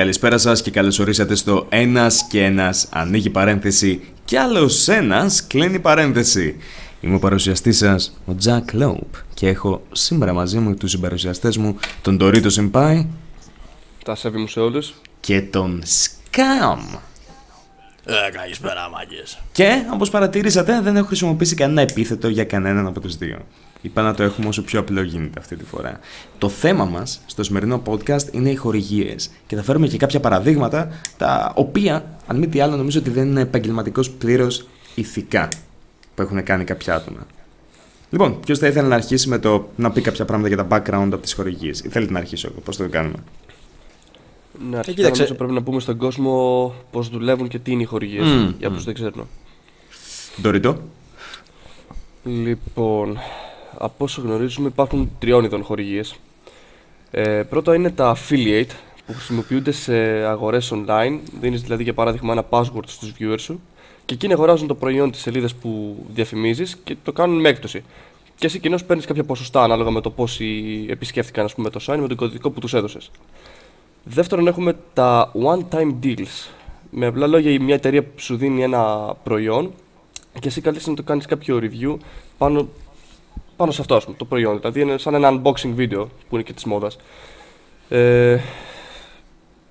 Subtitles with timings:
[0.00, 5.80] Καλησπέρα σας και καλώς ορίσατε στο ένας και ένας ανοίγει παρένθεση και άλλος ένας κλείνει
[5.80, 6.56] παρένθεση.
[7.00, 11.76] Είμαι ο παρουσιαστής σας, ο Jack Lope, και έχω σήμερα μαζί μου τους συμπαρουσιαστές μου,
[12.02, 13.06] τον Dorito Senpai
[14.04, 14.94] Τα σέβη μου σε όλους.
[15.20, 16.98] και τον Scam.
[18.04, 19.38] Ε, καλησπέρα, μάγκες.
[19.52, 23.38] Και όπως παρατηρήσατε, δεν έχω χρησιμοποιήσει κανένα επίθετο για κανέναν από τους δύο.
[23.82, 26.00] Είπα να το έχουμε όσο πιο απλό γίνεται αυτή τη φορά.
[26.38, 29.30] Το θέμα μας στο σημερινό podcast είναι οι χορηγίες.
[29.46, 33.28] Και θα φέρουμε και κάποια παραδείγματα, τα οποία, αν μη τι άλλο, νομίζω ότι δεν
[33.28, 35.48] είναι επαγγελματικώς πλήρως ηθικά
[36.14, 37.26] που έχουν κάνει κάποια άτομα.
[38.10, 41.08] Λοιπόν, ποιος θα ήθελε να αρχίσει με το να πει κάποια πράγματα για τα background
[41.12, 43.16] από τις χορηγίες, ή θέλετε να αρχίσω εγώ, πώς το κάνουμε;
[44.70, 45.20] Ναι, αρχικά κοίταξε.
[45.20, 48.68] νομίζω πρέπει να πούμε στον κόσμο πώς δουλεύουν και τι είναι οι χορηγίες, Μμμ, για
[48.68, 48.74] μμμ.
[48.74, 49.26] όσους δεν ξέρουν.
[50.44, 50.74] Dorito.
[52.24, 53.18] Λοιπόν,
[53.82, 56.14] από όσο γνωρίζουμε υπάρχουν τριών ειδών χορηγίες.
[57.10, 58.70] Ε, πρώτο είναι τα affiliate
[59.06, 59.94] που χρησιμοποιούνται σε
[60.26, 61.18] αγορές online.
[61.40, 63.60] Δίνεις δηλαδή για παράδειγμα ένα password στους viewers σου
[64.04, 67.82] και εκείνοι αγοράζουν το προϊόν της σελίδας που διαφημίζεις και το κάνουν με έκπτωση.
[68.36, 71.98] Και εσύ κοινώς παίρνεις κάποια ποσοστά ανάλογα με το πόσοι επισκέφθηκαν ας πούμε, το site
[72.00, 73.10] με τον κωδικό που τους έδωσες.
[74.04, 76.48] Δεύτερον έχουμε τα one-time deals.
[76.90, 79.72] Με απλά λόγια μια εταιρεία που σου δίνει ένα προϊόν
[80.40, 81.96] και εσύ καλείσαι να το κάνεις κάποιο review
[82.38, 82.68] πάνω,
[83.60, 84.58] πάνω σε αυτό ας πούμε, το προϊόν.
[84.58, 86.96] Δηλαδή είναι σαν ένα unboxing video που είναι και της μόδας.
[87.88, 88.38] Ε,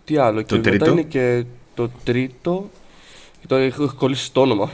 [0.03, 2.69] τι άλλο, και μετά τρίτο; είναι και το τρίτο.
[3.47, 4.69] Το έχω έχω κολλήσει το όνομα.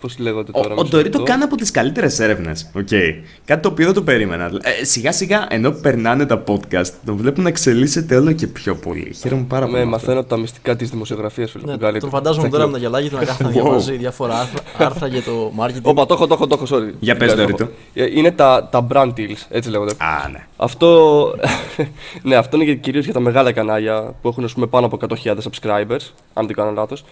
[0.00, 0.74] Πώς λέγονται Ο, τώρα.
[0.74, 1.22] ο μισό Dorito λεπτό.
[1.22, 2.70] κάνει από τις καλύτερες έρευνες.
[2.78, 3.14] Okay.
[3.44, 4.50] Κάτι το οποίο δεν το περίμενα.
[4.80, 9.14] Ε, σιγά σιγά, ενώ περνάνε τα podcast, τον βλέπουν να εξελίσσεται όλο και πιο πολύ.
[9.20, 9.78] Χαίρομαι πάρα πολύ.
[9.78, 10.06] Ναι, με αυτό.
[10.06, 11.64] μαθαίνω τα μυστικά της δημοσιογραφίας, φίλε.
[11.64, 12.00] Ναι, που καλύτερα.
[12.00, 13.52] τον φαντάζομαι τώρα με τα γυαλάκια του να κάθεται να Wow.
[13.52, 15.80] διαβάζει διάφορα άρθρα, άρθρα για το marketing.
[15.82, 16.92] Όπα, το έχω, το έχω, το έχω, sorry.
[17.00, 17.60] Για πες, Δεν Dorito.
[17.60, 17.70] έχω.
[17.94, 19.92] Ε, Είναι τα, τα brand deals, έτσι λέγονται.
[19.98, 20.46] Α, ναι.
[20.56, 21.34] Αυτό,
[22.22, 25.34] ναι, αυτό είναι κυρίως για τα μεγάλα κανάλια που έχουν ας πούμε, πάνω από 100.000
[25.36, 27.04] subscribers, αν δεν κάνω λάθος.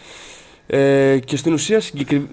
[0.67, 2.29] Ε, και στην ουσία συγκεκρι...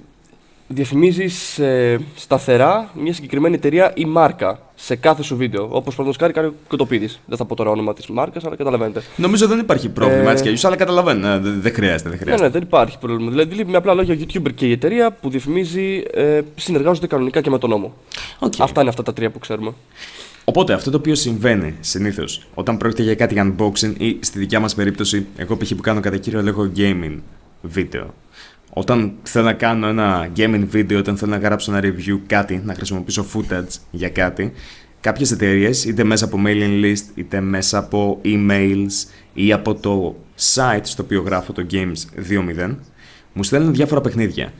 [0.73, 5.63] διαφημίζεις ε, σταθερά μια συγκεκριμένη εταιρεία ή μάρκα σε κάθε σου βίντεο.
[5.63, 7.09] Όπως παραδείγματο χάρη κάνει ο Κοτοπίδη.
[7.25, 9.01] Δεν θα πω τώρα όνομα της μάρκας, αλλά καταλαβαίνετε.
[9.16, 11.28] Νομίζω δεν υπάρχει πρόβλημα Ε, έτσι κι αλλιώς, αλλά καταλαβαίνω.
[11.28, 12.44] Ε, Δεν δεν χρειάζεται, δεν Ναι, χρειάζεται.
[12.47, 13.29] ναι, δεν υπάρχει πρόβλημα.
[13.31, 17.50] Δηλαδή, με απλά λόγια, ο YouTuber και η εταιρεία που διαφημίζει ε, συνεργάζονται κανονικά και
[17.50, 17.94] με τον νόμο.
[18.40, 18.53] Οκ.
[18.59, 19.74] Αυτά είναι αυτά τα τρία που ξέρουμε.
[20.45, 24.75] Οπότε αυτό το οποίο συμβαίνει συνήθως όταν πρόκειται για κάτι unboxing ή στη δικιά μας
[24.75, 25.69] περίπτωση, εγώ π.χ.
[25.75, 27.18] που κάνω κατά κύριο λόγο gaming
[27.62, 28.13] βίντεο.
[28.73, 32.73] Όταν θέλω να κάνω ένα gaming βίντεο, όταν θέλω να γράψω ένα review κάτι, να
[32.73, 34.51] χρησιμοποιήσω footage για κάτι,
[34.99, 40.81] κάποιες εταιρείες, είτε μέσα από mailing list, είτε μέσα από emails ή από το site
[40.83, 42.75] στο οποίο γράφω το Games 2.0,
[43.33, 44.53] μου στέλνουν διάφορα παιχνίδια.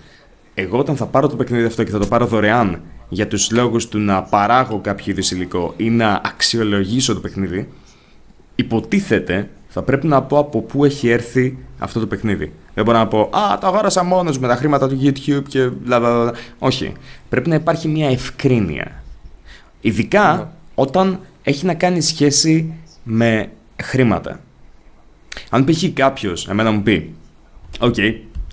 [0.54, 3.88] Εγώ όταν θα πάρω το παιχνίδι αυτό και θα το πάρω δωρεάν για τους λόγους
[3.88, 7.70] του να παράγω κάποιο είδους υλικό ή να αξιολογήσω το παιχνίδι,
[8.56, 12.54] υποτίθεται θα πρέπει να πω από πού έχει έρθει αυτό το παιχνίδι.
[12.74, 16.00] Δεν μπορώ να πω «Α, το αγόρασα μόνος με τα χρήματα του YouTube και μπλα
[16.00, 16.34] μπλα μπλα».
[16.60, 16.94] Όχι.
[17.30, 19.04] Πρέπει να υπάρχει μια ευκρίνεια.
[19.82, 22.74] Ειδικά όταν έχει να κάνει σχέση
[23.04, 23.52] με
[23.84, 24.40] χρήματα.
[25.50, 25.84] Αν π.χ.
[25.94, 27.16] κάποιος εμένα μου πει
[27.80, 27.96] «Ok,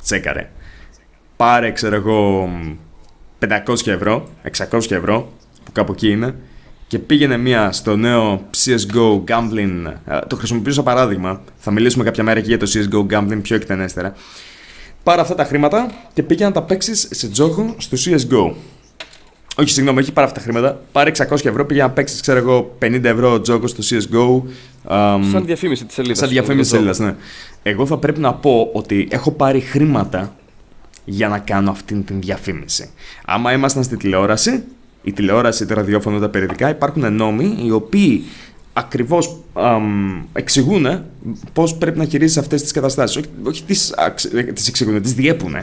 [0.03, 0.51] τσέκαρε,
[1.37, 2.49] πάρε ξέρω εγώ
[3.67, 4.29] 500 ευρώ,
[4.71, 5.33] 600 ευρώ,
[5.65, 6.35] που κάπου εκεί είναι,
[6.89, 9.93] και πήγαινε μία στο νέο CSGO Gambling.
[10.07, 11.41] ε, Το χρησιμοποιήσω σαν παράδειγμα.
[11.57, 14.15] Θα μιλήσουμε κάποια μέρα και για το CSGO Gambling πιο εκτενέστερα.
[15.03, 18.53] Πάρε αυτά τα χρήματα και πήγαινε να τα παίξεις σε τζόγο στο CSGO.
[19.57, 20.81] Όχι, συγγνώμη, όχι πάρε αυτά τα χρήματα.
[20.93, 24.43] Πάρε 600 ευρώ, πήγαινε να παίξεις, ξέρω εγώ, 50 ευρώ τζόγο στο CSGO.
[24.85, 26.19] αμ, Σαν διαφήμιση της σελίδας.
[26.19, 27.15] Σαν διαφήμιση σελίδας, ναι.
[27.63, 30.37] Εγώ θα πρέπει να πω ότι έχω πάρει χρήματα
[31.05, 32.91] για να κάνω αυτή την διαφήμιση.
[33.25, 34.63] Άμα ήμασταν στη τηλεόραση,
[35.03, 38.25] η τηλεόραση, το ραδιόφωνο, τα περιοδικά, υπάρχουν νόμοι οι οποίοι
[38.73, 39.37] ακριβώς
[40.33, 41.03] εξηγούν
[41.53, 43.17] πώς πρέπει να χειρίζει αυτές τις καταστάσεις.
[43.17, 43.95] Όχι, όχι τις
[44.55, 45.57] τις εξηγούν, τις διέπουν.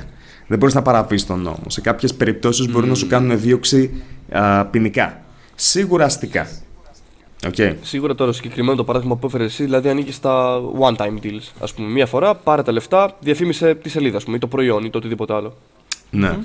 [0.47, 1.63] Δεν μπορείς να παραβείς τον νόμο.
[1.67, 5.21] Σε κάποιες περιπτώσεις μπορούν να σου κάνουν δίωξη α, ποινικά.
[5.55, 6.47] Σίγουρα αστικά.
[7.55, 7.75] Okay.
[7.81, 11.41] Σίγουρα τώρα συγκεκριμένο το παράδειγμα που έφερες εσύ, δηλαδή ανήκει στα one-time deals.
[11.59, 14.83] Α πούμε, μία φορά πάρε τα λεφτά, διαφήμισε τη σελίδα, ας πούμε, ή το προϊόν
[14.83, 15.57] ή το οτιδήποτε άλλο.
[16.09, 16.37] Ναι.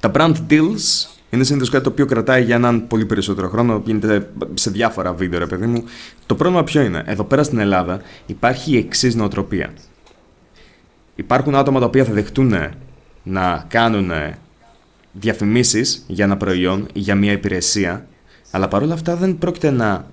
[0.00, 3.82] Τα brand deals είναι συνήθως κάτι το οποίο κρατάει για έναν πολύ περισσότερο χρόνο.
[3.84, 5.84] Γίνεται σε διάφορα βίντεο, ρε παιδί μου.
[6.26, 9.72] Το πρόβλημα ποιο είναι; Εδώ πέρα στην Ελλάδα υπάρχει η εξής νοοτροπία.
[11.14, 12.54] Υπάρχουν άτομα τα οποία θα δεχτούν
[13.22, 14.10] να κάνουν
[15.12, 18.06] διαφημίσεις για ένα προϊόν ή για μια υπηρεσία,
[18.50, 20.06] αλλά παρόλα αυτά δεν πρόκειται να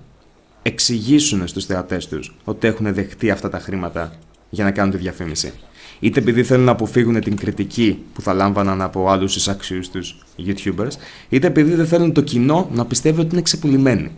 [0.62, 4.12] εξηγήσουν στους θεατές τους ότι έχουν δεχτεί αυτά τα χρήματα
[4.50, 5.52] για να κάνουν τη διαφήμιση.
[6.00, 10.90] Είτε επειδή θέλουν να αποφύγουν την κριτική που θα λάμβαναν από άλλους εισαξιούς τους YouTubers,
[11.28, 14.10] είτε επειδή δεν θέλουν το κοινό να πιστεύει ότι είναι ξεπουλημένοι.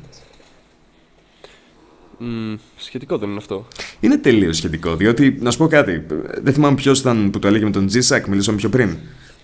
[2.18, 3.66] Μμ, σχετικό δεν είναι αυτό.
[4.00, 6.06] Είναι τελείως σχετικό, διότι να σου πω κάτι.
[6.42, 8.96] Δεν θυμάμαι ποιος ήταν που το έλεγε με τον G-Sack, μιλήσαμε πιο πριν.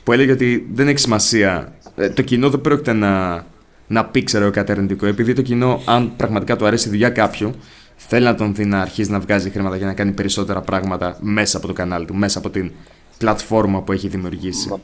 [0.05, 1.75] Που έλεγε ότι δεν έχει σημασία.
[1.95, 3.45] ε, Το κοινό δεν πρόκειται να,
[3.87, 5.07] να πει, ξέρω, κάτι αρνητικό.
[5.07, 7.51] Επειδή το κοινό, αν πραγματικά του αρέσει η δουλειά κάποιου,
[8.09, 11.57] θέλει να τον δει να αρχίσει να βγάζει χρήματα για να κάνει περισσότερα πράγματα μέσα
[11.57, 12.73] από το κανάλι του, μέσα από την
[13.19, 14.69] πλατφόρμα που έχει δημιουργήσει.
[14.69, 14.81] Μα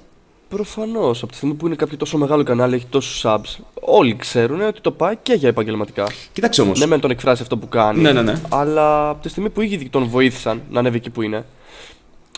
[0.48, 4.60] προφανώς από τη στιγμή που είναι κάποιο τόσο μεγάλο κανάλι, έχει τόσους subs, όλοι ξέρουν
[4.60, 6.06] ότι το πάει και για επαγγελματικά.
[6.32, 6.78] Κοίταξε όμως.
[6.78, 8.00] Ναι, μεν τον εκφράσει αυτό που κάνει.
[8.00, 8.34] Ναι, ναι, ναι.
[8.48, 11.44] Αλλά από τη στιγμή που οι ίδιοι τον βοήθησαν να ανέβει εκεί που είναι,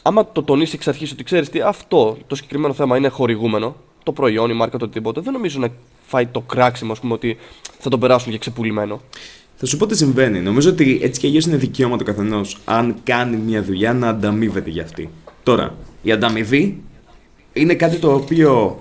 [0.02, 4.12] άμα το τονίσει εξ αρχής ότι ξέρεις τι, αυτό το συγκεκριμένο θέμα είναι χορηγούμενο, το
[4.12, 5.68] προϊόν, η μάρκα, το οτιδήποτε, δεν νομίζω να
[6.06, 7.36] φάει το κράξιμο, ας πούμε, ότι
[7.78, 9.00] θα τον περάσουν για ξεπουλημένο.
[9.64, 10.40] Θα σου πω τι συμβαίνει.
[10.40, 14.70] Νομίζω ότι έτσι κι αλλιώς είναι δικαίωμα του καθενός, αν κάνει μια δουλειά, να ανταμείβεται
[14.70, 15.10] για αυτή.
[15.42, 16.82] Τώρα, η ανταμοιβή
[17.52, 18.80] είναι κάτι το οποίο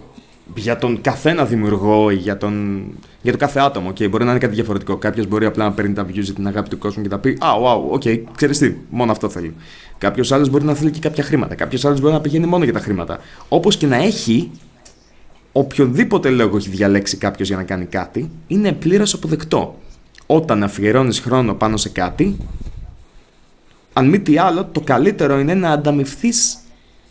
[0.56, 2.84] για τον καθένα δημιουργό ή για, τον...
[3.22, 3.90] για το κάθε άτομο.
[3.90, 4.98] Okay, μπορεί να είναι κάτι διαφορετικό.
[4.98, 7.30] Κάποιος μπορεί απλά να παίρνει τα views για την αγάπη του κόσμου και να πει
[7.30, 9.54] Α, wow, ok, okay, ξέρεις τι, μόνο αυτό θέλει.
[9.98, 11.56] Κάποιος άλλος μπορεί να θέλει και κάποια χρήματα.
[11.56, 13.20] Κάποιος άλλος μπορεί να πηγαίνει μόνο για τα χρήματα.
[13.50, 14.52] Όπως και να έχει,
[15.52, 19.76] οποιοδήποτε λόγο έχει διαλέξει κάποιος για να κάνει κάτι, είναι πλήρως αποδεκτό.
[20.34, 22.38] Όταν αφιερώνεις χρόνο πάνω σε κάτι,
[23.94, 26.58] αν μη τι άλλο, το καλύτερο είναι να ανταμυφθείς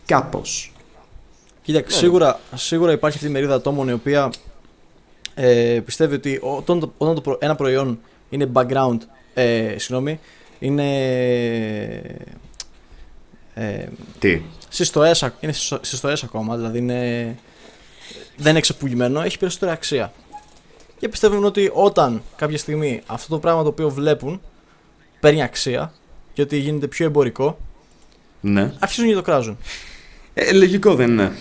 [0.07, 0.73] κάπως.
[1.63, 4.31] Κοίταξε, σίγουρα, σίγουρα υπάρχει αυτή η μερίδα ατόμων η οποία
[5.35, 7.99] ε, πιστεύει ότι όταν, το, όταν το, προ- ένα προϊόν
[8.31, 8.99] είναι background,
[9.35, 10.21] ε, συγγνώμη,
[10.59, 10.97] είναι
[13.55, 13.85] ε,
[14.19, 17.35] Τι; συστοές, ακ- είναι συστο- συστοές ακόμα, δηλαδή είναι,
[18.37, 20.13] δεν είναι ξεπουλημένο, έχει περισσότερη αξία.
[21.01, 24.41] Και πιστεύουν ότι όταν κάποια στιγμή αυτό το πράγμα το οποίο βλέπουν
[25.21, 25.93] παίρνει αξία
[26.33, 27.59] και ότι γίνεται πιο εμπορικό,
[28.41, 28.73] Ναι.
[28.79, 29.57] αρχίζουν και το κράζουν.
[30.35, 31.33] Ε, λογικό δεν είναι.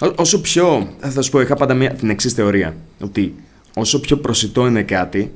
[0.00, 0.88] Ό- όσο πιο.
[0.98, 2.76] Θα σου πω, είχα πάντα μια, την εξής θεωρία.
[3.00, 3.34] Ότι
[3.74, 5.32] όσο πιο προσιτό είναι κάτι,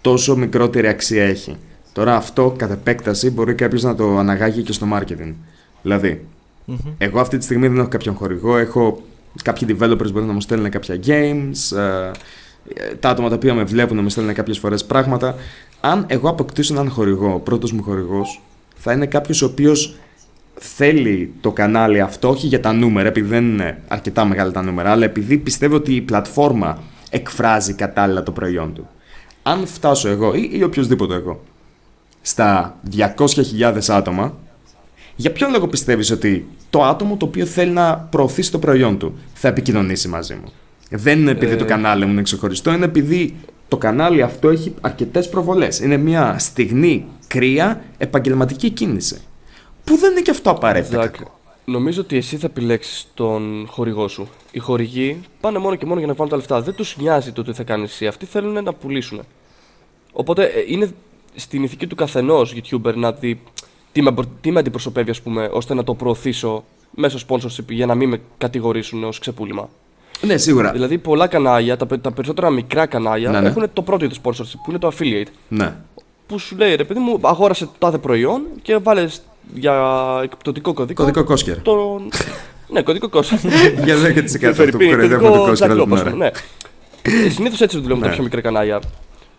[0.00, 1.56] τόσο μικρότερη αξία έχει.
[1.92, 5.34] Τώρα αυτό κατ' επέκταση μπορεί κάποιος να το αναγάγει και στο marketing.
[5.82, 6.26] Δηλαδή,
[6.64, 6.76] Μμμ.
[6.98, 9.02] εγώ αυτή τη στιγμή δεν έχω κάποιον χορηγό, έχω
[9.42, 12.10] κάποιοι developers μπορεί να μου στέλνουν κάποια games, ε, ε,
[13.00, 15.34] τα άτομα τα οποία με βλέπουν να μου στέλνουν κάποιες φορές πράγματα.
[15.80, 18.40] Αν εγώ αποκτήσω έναν χορηγό, ο πρώτος μου χορηγός,
[18.76, 19.96] θα είναι κάποιος ο οποίος
[20.54, 24.90] θέλει το κανάλι αυτό, όχι για τα νούμερα, επειδή δεν είναι αρκετά μεγάλα τα νούμερα,
[24.90, 26.78] αλλά επειδή πιστεύω ότι η πλατφόρμα
[27.10, 28.88] εκφράζει κατάλληλα το προϊόν του.
[29.42, 31.40] Αν φτάσω εγώ ή, ή οποιοδήποτε εγώ
[32.22, 34.34] στα 200.000 άτομα,
[35.16, 39.18] για ποιον λόγο πιστεύεις ότι το άτομο το οποίο θέλει να προωθήσει το προϊόν του
[39.34, 40.52] θα επικοινωνήσει μαζί μου;
[40.90, 41.56] Δεν είναι επειδή Ε.
[41.56, 43.34] το κανάλι μου είναι ξεχωριστό, είναι επειδή
[43.68, 45.80] το κανάλι αυτό έχει αρκετές προβολές.
[45.80, 49.20] Είναι μια στιγμή κρύα επαγγελματική κίνηση.
[49.84, 51.00] Που δεν είναι και αυτό απαραίτητα.
[51.02, 51.38] Ζακ, κακό.
[51.64, 54.28] νομίζω ότι εσύ θα επιλέξεις τον χορηγό σου.
[54.50, 56.60] Οι χορηγοί πάνε μόνο και μόνο για να βάλουν τα λεφτά.
[56.60, 58.06] Δεν τους νοιάζει το τι θα κάνεις εσύ.
[58.06, 59.20] Αυτοί θέλουν να πουλήσουν.
[60.12, 60.90] Οπότε ε, είναι
[61.34, 63.40] στην ηθική του καθενός YouTuber να δει
[63.92, 67.86] τι με, απο- τι με αντιπροσωπεύει, ας πούμε, ώστε να το προωθήσω μέσω sponsorship για
[67.86, 69.68] να μην με κατηγορήσουν ως ξεπούλημα.
[70.26, 70.72] Ναι, σίγουρα.
[70.72, 73.48] Δηλαδή, πολλά κανάλια, τα, πε- τα περισσότερα μικρά κανάλια, Ναι, ναι.
[73.48, 75.26] έχουν το πρώτο είδος sponsorship που είναι το affiliate.
[75.48, 75.74] Ναι.
[76.26, 79.22] Που σου λέει ρε παιδί μου, αγόρασε το τάδε προϊόν και βάλες
[79.54, 79.74] για
[80.22, 81.02] εκπτωτικό κωδικό.
[81.02, 81.62] Κωδικό Κόσκερ.
[81.62, 82.08] Τον...
[82.72, 83.36] ναι, κωδικό κόστο.
[83.84, 86.10] Για 10% αυτό που Φερρυπίν, κοροϊδεύουμε το κωδικό Κόσκερ όλη την Jack ώρα.
[86.10, 86.30] Lopez, Ναι.
[87.30, 88.14] Συνήθως έτσι δουλεύουν τα Ναι.
[88.14, 88.80] πιο μικρά κανάλια.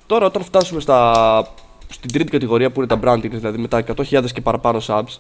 [0.06, 1.14] Τώρα, όταν φτάσουμε στα...
[1.90, 5.18] στην τρίτη κατηγορία που είναι τα branding, δηλαδή με τα 100.000 και παραπάνω subs,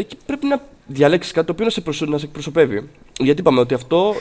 [0.00, 2.06] εκεί πρέπει να διαλέξεις κάτι το οποίο να σε, προσω...
[2.06, 2.88] να σε εκπροσωπεύει.
[3.18, 4.14] Γιατί είπαμε ότι αυτό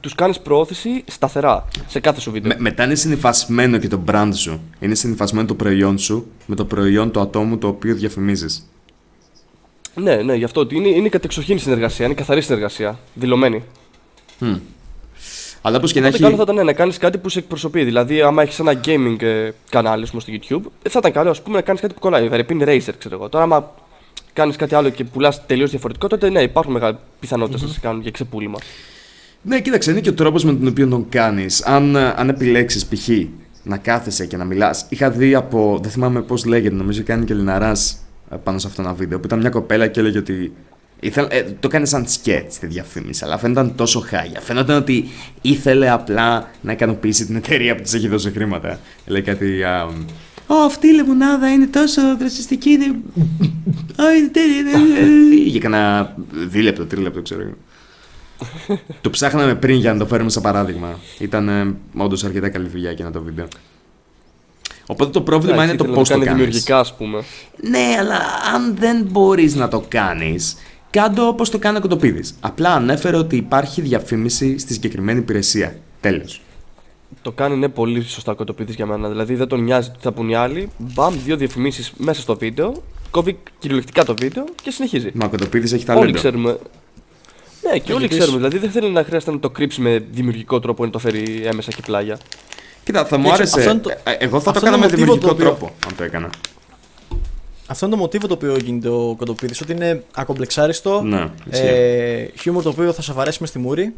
[0.00, 2.52] τους κάνεις προώθηση σταθερά σε κάθε σου βίντεο.
[2.54, 4.60] Με- μετά είναι συνυφασμένο και το brand σου.
[4.80, 8.68] Είναι συνυφασμένο το προϊόν σου με το προϊόν του ατόμου το οποίο διαφημίζεις.
[9.94, 12.98] Ναι, ναι, γι' αυτό ότι είναι, είναι κατεξοχήν συνεργασία, είναι καθαρή συνεργασία.
[13.14, 13.62] Δηλωμένη.
[15.62, 16.24] Αλλά όπως και να Οπότε έχει...
[16.24, 17.84] καλό θα ήταν ναι, να κάνεις κάτι που σε εκπροσωπεί.
[17.84, 21.30] Δηλαδή, άμα έχεις ένα gaming ε, κανάλι ας πούμε, στο YouTube, ε, θα ήταν καλό
[21.30, 22.28] ας πούμε, να κάνεις κάτι που κολλάει.
[22.28, 23.28] Βερεπίν Racer, ξέρω εγώ.
[23.28, 23.74] Τώρα, άμα
[24.38, 28.02] κάνεις κάτι άλλο και πουλάς τελείως διαφορετικό, τότε ναι, υπάρχουν μεγάλε πιθανότητες να σε κάνουν
[28.02, 28.58] για ξεπούλημα.
[29.42, 31.64] Ναι, κοίταξε, είναι και ο τρόπος με τον οποίο τον κάνεις.
[31.64, 33.08] Αν, ε, αν επιλέξεις π.χ.
[33.62, 34.86] να κάθεσαι και να μιλάς.
[34.88, 37.98] Είχα δει από, δεν θυμάμαι πώς λέγεται, νομίζω κάνει και Λιναράς
[38.30, 40.52] ε, πάνω σε αυτό ένα βίντεο, που ήταν μια κοπέλα και έλεγε ότι
[41.00, 44.40] Ήθελε, ε, το έκανε σαν σκέτς στη διαφήμιση, αλλά φαίνονταν τόσο χάγια.
[44.40, 45.08] Φαίνονταν ότι
[45.42, 48.80] ήθελε απλά να ικανοποιήσει την εταιρεία που της έχει δώσει χρήματα.
[49.06, 49.62] Λέει κάτι.
[49.62, 49.86] α,
[50.50, 52.70] Ω, αυτή η λεμονάδα είναι τόσο δρασιστική.
[52.70, 52.84] Είναι...
[54.02, 54.78] Α, είναι τέλεια.
[54.78, 56.14] είναι- Για κανένα
[56.48, 57.54] δίλεπτο, τρίλεπτο, ξέρω εγώ.
[59.00, 60.98] το ψάχναμε πριν για να το φέρουμε σαν παράδειγμα.
[61.18, 63.48] Ήταν όντως αρκετά καλή δουλειά εκείνο το βίντεο.
[64.86, 66.44] Οπότε το πρόβλημα Εντάξει, είναι το ήθελε πώς να το κάνει κάνεις.
[66.44, 67.22] δημιουργικά, ας πούμε.
[67.68, 68.18] Ναι, αλλά
[68.54, 70.56] αν δεν μπορείς να το κάνεις,
[70.90, 72.34] κάντο όπως το κάνει ο Κοτοπίδης.
[72.40, 75.76] Απλά ανέφερε ότι υπάρχει διαφήμιση στη συγκεκριμένη υπηρεσία.
[76.00, 76.40] Τέλος.
[77.22, 79.08] Το κάνει ναι, πολύ σωστά ο Κοτοπίδη για μένα.
[79.08, 80.70] Δηλαδή δεν τον νοιάζει τι θα πούν οι άλλοι.
[80.78, 82.82] Μπαμ, δύο διαφημίσεις μέσα στο βίντεο.
[83.10, 85.10] Κόβει κυριολεκτικά το βίντεο και συνεχίζει.
[85.14, 86.18] Μα ο Κοτοπίδης έχει Όλοι ταλέντο.
[86.18, 86.58] ξέρουμε.
[87.62, 88.38] Ναι, και όλοι επίσης- ξέρουμε.
[88.48, 91.70] Δηλαδή δεν θέλει να χρειάζεται να το κρύψει με δημιουργικό τρόπο να το φέρει έμεσα
[91.70, 92.18] και πλάγια.
[92.84, 93.58] Κοίτα, θα μου Και άρεσε.
[93.58, 95.32] αυτό είναι το- ε, Εγώ θα το αυτό έκανα είναι με το μοτίβο δημιουργικό το
[95.32, 96.30] οποίο- τρόπο, αν το έκανα.
[97.66, 99.54] Αυτό είναι το μοτίβο το οποίο γίνεται ο Κοντοπίδη.
[99.62, 101.02] Ότι είναι ακομπλεξάριστο.
[101.02, 101.66] Ναι, ισχύει.
[101.66, 103.94] ε, χιούμορ το οποίο θα σε βαρέσει μες στη μούρη.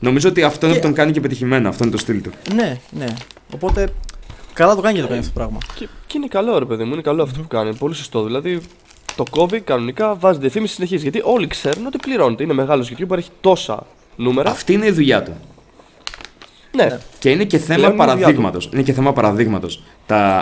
[0.00, 1.68] Νομίζω ότι αυτό είναι που και- τον κάνει και πετυχημένο.
[1.68, 2.30] Αυτό είναι το στυλ του.
[2.54, 3.06] Ναι, ναι.
[3.54, 3.88] Οπότε
[4.52, 5.58] καλά το κάνει και το κάνει αυτό το πράγμα.
[5.74, 7.68] Και, και είναι καλό, ρε παιδί μου, είναι καλό αυτό που κάνει.
[7.68, 8.22] Είναι πολύ σωστό.
[8.24, 8.60] Δηλαδή
[9.16, 11.02] το κόβει κανονικά, βάζει διαφήμιση, συνεχίζει.
[11.02, 12.42] Γιατί όλοι ξέρουν ότι πληρώνεται.
[12.42, 14.50] Είναι μεγάλος YouTuber, έχει τόσα νούμερα.
[14.50, 15.32] Αυτή είναι η δουλειά του.
[16.76, 16.98] Ναι, Ναι.
[17.18, 18.68] Και είναι και θέμα Πλέον είναι δουλειά παραδείγματος.
[18.72, 19.82] Είναι και θέμα παραδείγματος.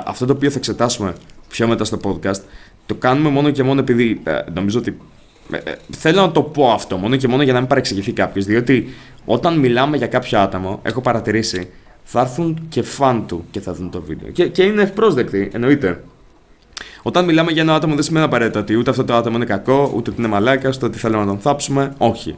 [0.05, 1.13] Αυτό το οποίο θα εξετάσουμε
[1.49, 2.41] πιο μετά στο podcast,
[2.87, 4.99] το κάνουμε μόνο και μόνο επειδή ε, νομίζω ότι.
[5.53, 8.45] ε, ε, θέλω να το πω αυτό μόνο και μόνο για να μην παρεξηγηθεί κάποιος.
[8.45, 8.95] Διότι
[9.31, 11.69] όταν μιλάμε για κάποιο άτομο, έχω παρατηρήσει,
[12.05, 14.31] θα έρθουν και φαν του και θα δουν το βίντεο.
[14.31, 16.03] Και, και είναι ευπρόσδεκτοι, εννοείται.
[17.03, 19.93] Όταν μιλάμε για ένα άτομο, δεν σημαίνει απαραίτητα ότι ούτε αυτό το άτομο είναι κακό,
[19.95, 21.95] ούτε ότι είναι μαλάκας, ούτε ότι θέλουμε να τον θάψουμε.
[21.99, 22.37] Όχι.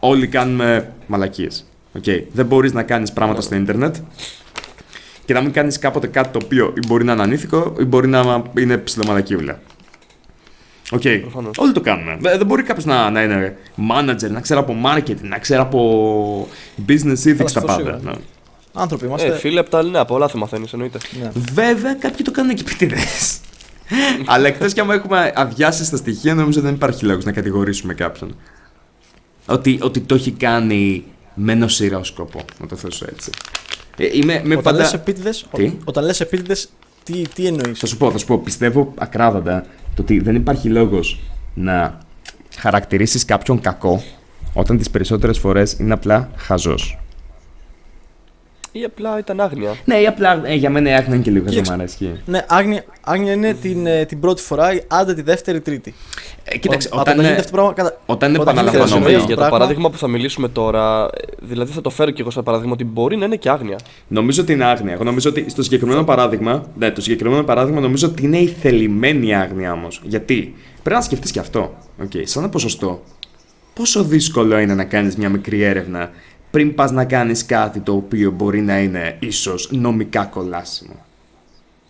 [0.00, 1.64] Όλοι κάνουμε μαλακίες.
[1.98, 2.22] Okay.
[2.32, 3.96] Δεν μπορείς να κάνεις πράγματα στο Ιντερνετ
[5.24, 8.08] και να μην κάνεις κάποτε κάτι το οποίο ή μπορεί να είναι ανήθικο ή μπορεί
[8.08, 9.60] να είναι ψιλομαλακίβλα.
[10.92, 11.02] Οκ.
[11.20, 11.58] Προφανώς.
[11.58, 12.16] Όλοι το κάνουμε.
[12.20, 13.56] Δεν δεν μπορεί κάποιος να, να είναι
[13.90, 16.48] manager, να ξέρει από marketing, να ξέρει από
[16.88, 17.74] business ethics αυτό τα πάντα.
[17.74, 18.00] σίγουρα.
[18.02, 18.12] Ναι.
[18.72, 19.26] Άνθρωποι είμαστε.
[19.26, 20.98] ε, φίλε, από τα ναι, πολλά θα μαθαίνεις, εννοείται.
[21.22, 21.30] Ναι.
[21.52, 22.96] Βέβαια, κάποιοι το κάνουν και επίτηδες.
[24.32, 28.36] Αλλά εκτός κι άμα έχουμε αδειάσει στα στοιχεία, νομίζω δεν υπάρχει λόγος να κατηγορήσουμε κάποιον.
[29.46, 33.30] Ότι, ότι το έχει κάνει με νοσηρό σκοπό, να το θέσω έτσι.
[33.96, 34.78] Ε, είμαι, με Όταν πάντα...
[34.78, 36.68] λες επίτηδες, ο- Τι; όταν λες επίτηδες,
[37.04, 40.68] τι, τι εννοείς; Θα σου πω, θα σου πω, πιστεύω ακράδαντα το ότι δεν υπάρχει
[40.68, 41.20] λόγος
[41.54, 41.98] να
[42.58, 44.02] χαρακτηρίσεις κάποιον κακό
[44.52, 47.01] όταν τις περισσότερες φορές είναι απλά χαζός.
[48.74, 49.74] Ή απλά ήταν άγνοια.
[49.84, 51.58] Ναι, ή απλά ε, για μένα η άκρη είναι και λίγο Κοίταξε.
[51.70, 52.20] χαζομάρα, ισχύει.
[52.26, 55.94] Ναι, άγνοια, άγνοια είναι την, ε, την πρώτη φορά, άντε τη δεύτερη, τρίτη.
[56.44, 58.00] Ε, κοίταξε, Ο- όταν, από το είναι, αυτό το πράγμα, κατα...
[58.06, 59.06] όταν είναι όταν γίνεται επαναλαμβανόμενο.
[59.06, 61.08] συνειδητό για το πράγμα- παράδειγμα που θα μιλήσουμε τώρα, ε,
[61.40, 63.78] δηλαδή θα το φέρω και εγώ σαν παράδειγμα ότι μπορεί να είναι και άγνοια.
[64.08, 64.92] Νομίζω ότι είναι άγνοια.
[64.92, 69.34] Εγώ νομίζω ότι στο συγκεκριμένο παράδειγμα, ναι, το συγκεκριμένο παράδειγμα νομίζω ότι είναι η θελημένη
[69.34, 70.00] άγνοια όμως.
[70.04, 71.74] Γιατί; Πρέπει να σκεφτείς και αυτό.
[72.02, 73.02] Okay, σαν ένα ποσοστό,
[73.74, 76.10] πόσο δύσκολο είναι να κάνεις μια μικρή έρευνα
[76.52, 80.94] πριν πας να κάνεις κάτι το οποίο μπορεί να είναι ίσως νομικά κολάσιμο.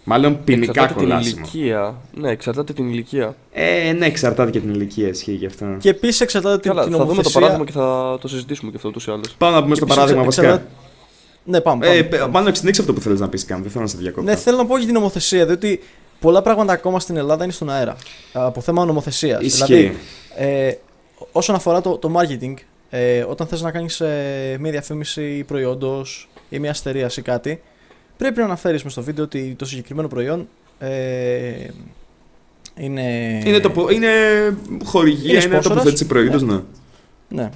[0.04, 1.46] Μάλλον ποινικά Εξαρτάται την κολάσιμο.
[1.52, 1.94] ηλικία.
[2.14, 3.36] Ναι, εξαρτάται την ηλικία.
[3.52, 5.66] Ε, ναι, εξαρτάται και την ηλικία, ισχύει γι' αυτό.
[5.78, 7.40] Και επίσης εξαρτάται την, Καλά, την θα δούμε το νομοθεσία.
[7.40, 9.34] παράδειγμα και θα το συζητήσουμε και αυτό ούτως ή άλλως.
[9.38, 10.80] Πάμε να πούμε στο Επίσης παράδειγμα εξαρτάται- βασικά.
[11.44, 11.84] Ναι, πάμε.
[11.86, 11.96] πάμε.
[11.98, 13.62] Ε, πε- μάλλον εξηνίξει αυτό που θέλεις να πεις καν.
[13.62, 14.30] Δεν θέλω να σε διακόπτω.
[14.30, 15.80] Ναι, θέλω να πω για την νομοθεσία, διότι
[16.20, 17.96] πολλά πράγματα ακόμα στην Ελλάδα είναι στον αέρα.
[18.32, 19.42] Από θέμα νομοθεσίας.
[19.42, 19.64] Ισχύει.
[19.74, 19.96] Δηλαδή,
[20.36, 20.72] ε,
[21.32, 22.54] όσον αφορά το, το marketing,
[22.94, 27.62] ε, όταν θες να κάνεις ε, μια διαφήμιση προϊόντος ή μια εταιρεία ή κάτι,
[28.16, 31.66] πρέπει να αναφέρεις μες στο βίντεο ότι το συγκεκριμένο προϊόν ε,
[32.74, 33.38] είναι...
[33.44, 34.10] Είναι, το, πο- είναι
[34.84, 35.62] χορηγία, Είναι είναι, sponsors.
[35.62, 36.60] τοποθέτηση προϊόντος, ναι.
[37.28, 37.50] Ναι,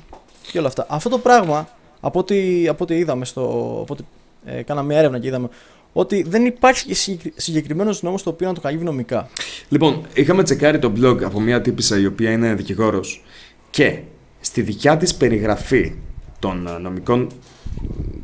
[0.53, 0.87] και όλα αυτά.
[0.89, 1.69] Αυτό το πράγμα,
[2.01, 3.43] από ό,τι, από ό,τι είδαμε στο...
[3.83, 4.03] Από ό,τι,
[4.45, 5.49] ε, κάναμε μια έρευνα και είδαμε
[5.93, 6.95] ότι δεν υπάρχει
[7.37, 9.29] συγκεκριμένος νόμος το οποίο να το καλύβει νομικά.
[9.69, 13.25] Λοιπόν, είχαμε τσεκάρει το blog από μια τύπησα η οποία είναι δικηγόρος
[13.71, 13.99] και
[14.47, 15.93] στη δικιά της περιγραφή
[16.39, 17.29] των ε, νομικών,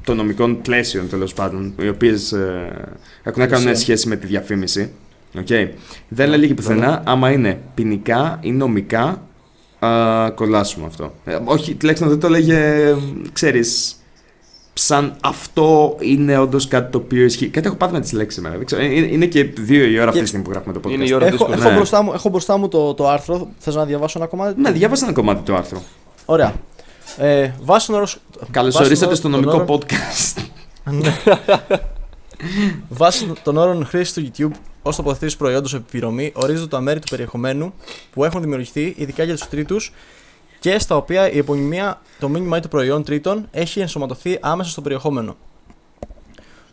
[0.05, 2.71] των νομικών πλαίσιων τέλος πάντων, οι οποίες ε,
[3.23, 3.83] έχουν να κάνουν Πλαίσια.
[3.85, 4.91] σχέση με τη διαφήμιση,
[5.47, 5.69] okay,
[6.09, 9.23] δεν λέγει πουθενά άμα είναι ποινικά ή νομικά
[9.79, 11.15] α, κολλάσιμο αυτό.
[11.25, 12.93] Ε, όχι, τουλάχιστον δεν το λέγε,
[13.33, 13.97] ξέρεις,
[14.75, 17.49] σαν αυτό είναι όντως κάτι το οποίο ισχύει.
[17.49, 18.57] Κάτι έχω πάθει με τις λέξεις σήμερα.
[18.57, 18.83] Δεν ξέρω.
[18.83, 20.93] Είναι, είναι και δύο η ώρα αυτή Και- τη στιγμή που γράφουμε το podcast.
[20.93, 21.59] Είναι η ώρα Έχω, δύσκολη.
[21.61, 21.77] έχω, ναι.
[21.77, 23.49] μπροστά μου, έχω μπροστά μου το, το άρθρο.
[23.59, 25.79] Θες να διαβάσω ένα κομμάτι; Ναι, διάβασα ένα κομμάτι του άρθρου.
[26.25, 26.55] Ωραία.
[27.17, 28.07] Ε, βάσει τον όρο.
[28.51, 30.43] Καλώ βάσει ορίσατε τον- στο τον νομικό όρο- podcast.
[30.85, 31.13] Ναι.
[32.89, 37.73] Βάσει των όρων χρήσης του YouTube ως τοποθετήσει προϊόντος επιπληρωμή, ορίζονται τα μέρη του περιεχομένου
[38.13, 39.93] που έχουν δημιουργηθεί ειδικά για τους τρίτους
[40.61, 44.81] και στα οποία η επωνυμία, το μήνυμα ή το προϊόν τρίτων έχει ενσωματωθεί άμεσα στο
[44.81, 45.37] περιεχόμενο.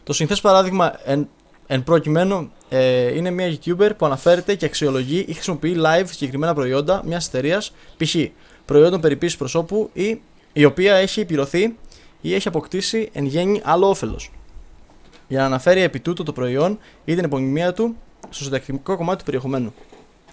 [0.03, 1.27] Το συνθές παράδειγμα εν,
[1.67, 7.01] εν προκειμένου ε, είναι μια YouTuber που αναφέρεται και αξιολογεί ή χρησιμοποιεί live συγκεκριμένα προϊόντα
[7.05, 8.15] μιας εταιρείας, π.χ.
[8.69, 10.19] προϊόντων περιποίησης προσώπου ή
[10.53, 11.75] η οποία έχει επιρωθεί
[12.21, 14.31] ή έχει αποκτήσει εν γέννη άλλο όφελος.
[15.27, 17.95] Για να αναφέρει επί τούτου το προϊόν ή την επωνυμία του
[18.29, 19.73] στο συντακτικό κομμάτι του περιεχομένου.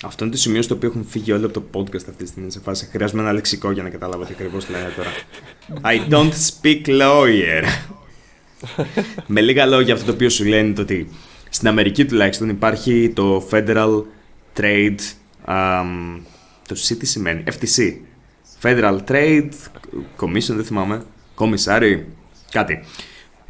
[0.05, 2.51] Αυτό είναι το σημείο στο οποίο έχουν φύγει όλοι από το podcast αυτή τη στιγμή.
[2.51, 5.11] Σε φάση χρειάζομαι ένα λεξικό για να καταλάβω τι ακριβώς λένε τώρα.
[5.83, 7.65] I don't speak lawyer.
[9.27, 11.09] Με λίγα λόγια, αυτό το οποίο σου λένε είναι το ότι
[11.51, 14.03] στην Αμερική τουλάχιστον υπάρχει το Federal
[14.57, 14.99] Trade.
[15.45, 16.21] αμ,
[16.69, 18.06] το C τι σημαίνει, FTC.
[18.63, 19.49] Federal Trade
[20.21, 21.03] Commission, δεν θυμάμαι.
[21.35, 22.07] Κομισάρι,
[22.51, 22.85] κάτι.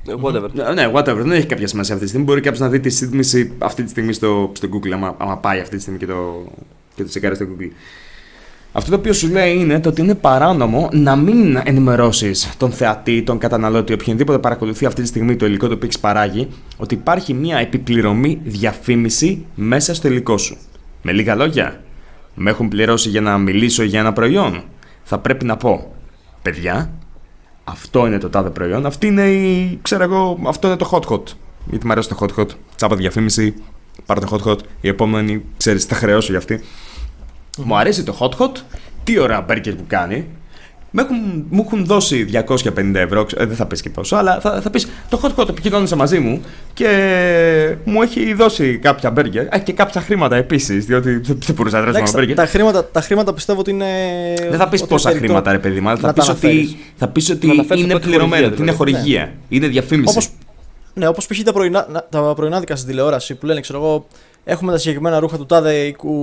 [0.08, 0.50] Ε, Whatever.
[0.52, 2.26] Ναι, Ναι, whatever, δεν έχει κάποια σημασία αυτή τη στιγμή.
[2.26, 5.60] Μπορεί κάποιος να δει τη σύντμηση αυτή τη στιγμή στο, στο Google, άμα, άμα πάει
[5.60, 6.46] αυτή τη στιγμή και το,
[6.94, 7.70] και το τσεκάρει στο Google.
[8.72, 13.22] Αυτό το οποίο σου λέει είναι το ότι είναι παράνομο να μην ενημερώσεις τον θεατή,
[13.22, 17.34] τον καταναλώτη, οποιονδήποτε παρακολουθεί αυτή τη στιγμή το υλικό το οποίο έχεις παράγει, ότι υπάρχει
[17.34, 20.56] μια επιπληρωμή διαφήμιση μέσα στο υλικό σου.
[21.02, 21.80] Με λίγα λόγια,
[22.34, 24.62] με έχουν πληρώσει για να μιλήσω για ένα προϊόν.
[25.08, 25.92] Θα πρέπει να πω,
[26.42, 26.90] παιδιά,
[27.64, 31.22] αυτό είναι το τάδε προϊόν, αυτή είναι η, ξέρω εγώ, αυτό είναι το hot hot.
[31.70, 32.48] Γιατί μου αρέσει το hot hot.
[32.76, 33.54] Τσάπα διαφήμιση,
[34.06, 34.58] πάρε το hot hot.
[34.80, 36.60] Η επόμενη, ξέρεις, θα χρεώσω για αυτή.
[37.58, 38.56] Μου αρέσει το hot hot.
[39.04, 40.26] Τι ωραία μπέρκερ που κάνει.
[40.98, 44.40] Μου έχουν, μου έχουν δώσει 250 ευρώ, ξε- ε, δεν θα πεις και πόσο, αλλά
[44.40, 46.40] θα, θα πεις το hot hot επικοινώνησε μαζί μου
[46.74, 46.88] και
[47.84, 49.46] μου έχει δώσει κάποια μπέργκερ.
[49.50, 52.36] Έχει και κάποια χρήματα επίσης, διότι δεν δεν μπορούσα να τρέψω Εντάξει, ένα τα, μπέργκερ.
[52.36, 53.86] τα, χρήματα, τα χρήματα πιστεύω ότι είναι.
[54.50, 56.24] Δεν θα πεις ότι πόσα είναι περιττό χρήματα, ρε παιδί μου, αλλά θα να πεις
[56.24, 56.76] τα ότι, αναφέρεις.
[56.96, 58.76] θα πεις ότι Να αναφέρεις είναι πρώτη πληρωμένο, χορηγία, ότι είναι δηλαδή.
[58.76, 60.10] χορηγία, είναι διαφήμιση.
[60.10, 60.28] Όπως,
[60.94, 61.42] ναι, όπως π.χ.
[61.42, 64.06] τα, πρωινά, να- τα πρωινάδικα στην τηλεόραση που λένε, ξέρω εγώ,
[64.44, 66.14] έχουμε τα συγκεκριμένα ρούχα του τάδε οικού.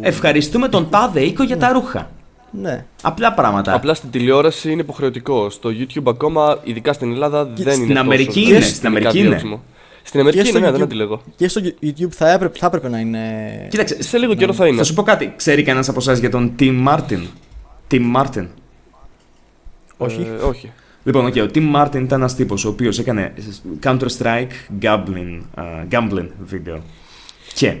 [0.00, 2.10] Ευχαριστούμε τον τάδε οίκο για τα ρούχα.
[2.50, 2.84] Ναι.
[3.02, 3.74] Απλά πράγματα.
[3.74, 5.50] Απλά στην τηλεόραση είναι υποχρεωτικό.
[5.50, 9.18] Στο YouTube ακόμα, ειδικά στην Ελλάδα, δεν στην είναι Αμερική τόσο είναι, δραστικό στην Αμερική
[9.18, 9.28] είναι.
[9.28, 9.62] διώξιμο.
[10.02, 10.84] Στην Αμερική Και είναι, στο ναι, δεν YouTube.
[10.84, 11.22] αντιλέγω.
[11.36, 13.20] Και στο YouTube θα έπρεπε, θα έπρεπε να είναι.
[13.70, 14.76] Κοίταξε, Σε λίγο καιρό θα είναι.
[14.76, 15.32] θα σου πω κάτι.
[15.36, 17.20] Ξέρει κανένας από εσάς για τον Tim Martin;
[17.90, 18.46] Tim Martin.
[19.96, 20.28] Όχι.
[20.40, 20.72] Ε, όχι.
[21.04, 23.32] Λοιπόν, okay, ο Tim Martin ήταν ένας τύπος ο οποίος έκανε
[23.82, 24.46] Counter-Strike
[24.82, 26.80] gambling, α, gambling βίντεο.
[27.54, 27.76] Και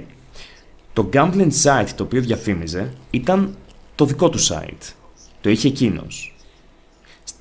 [0.92, 3.54] το gambling site το οποίο διαφήμιζε ήταν
[4.00, 4.92] το δικό του site.
[5.40, 6.34] Το είχε εκείνος.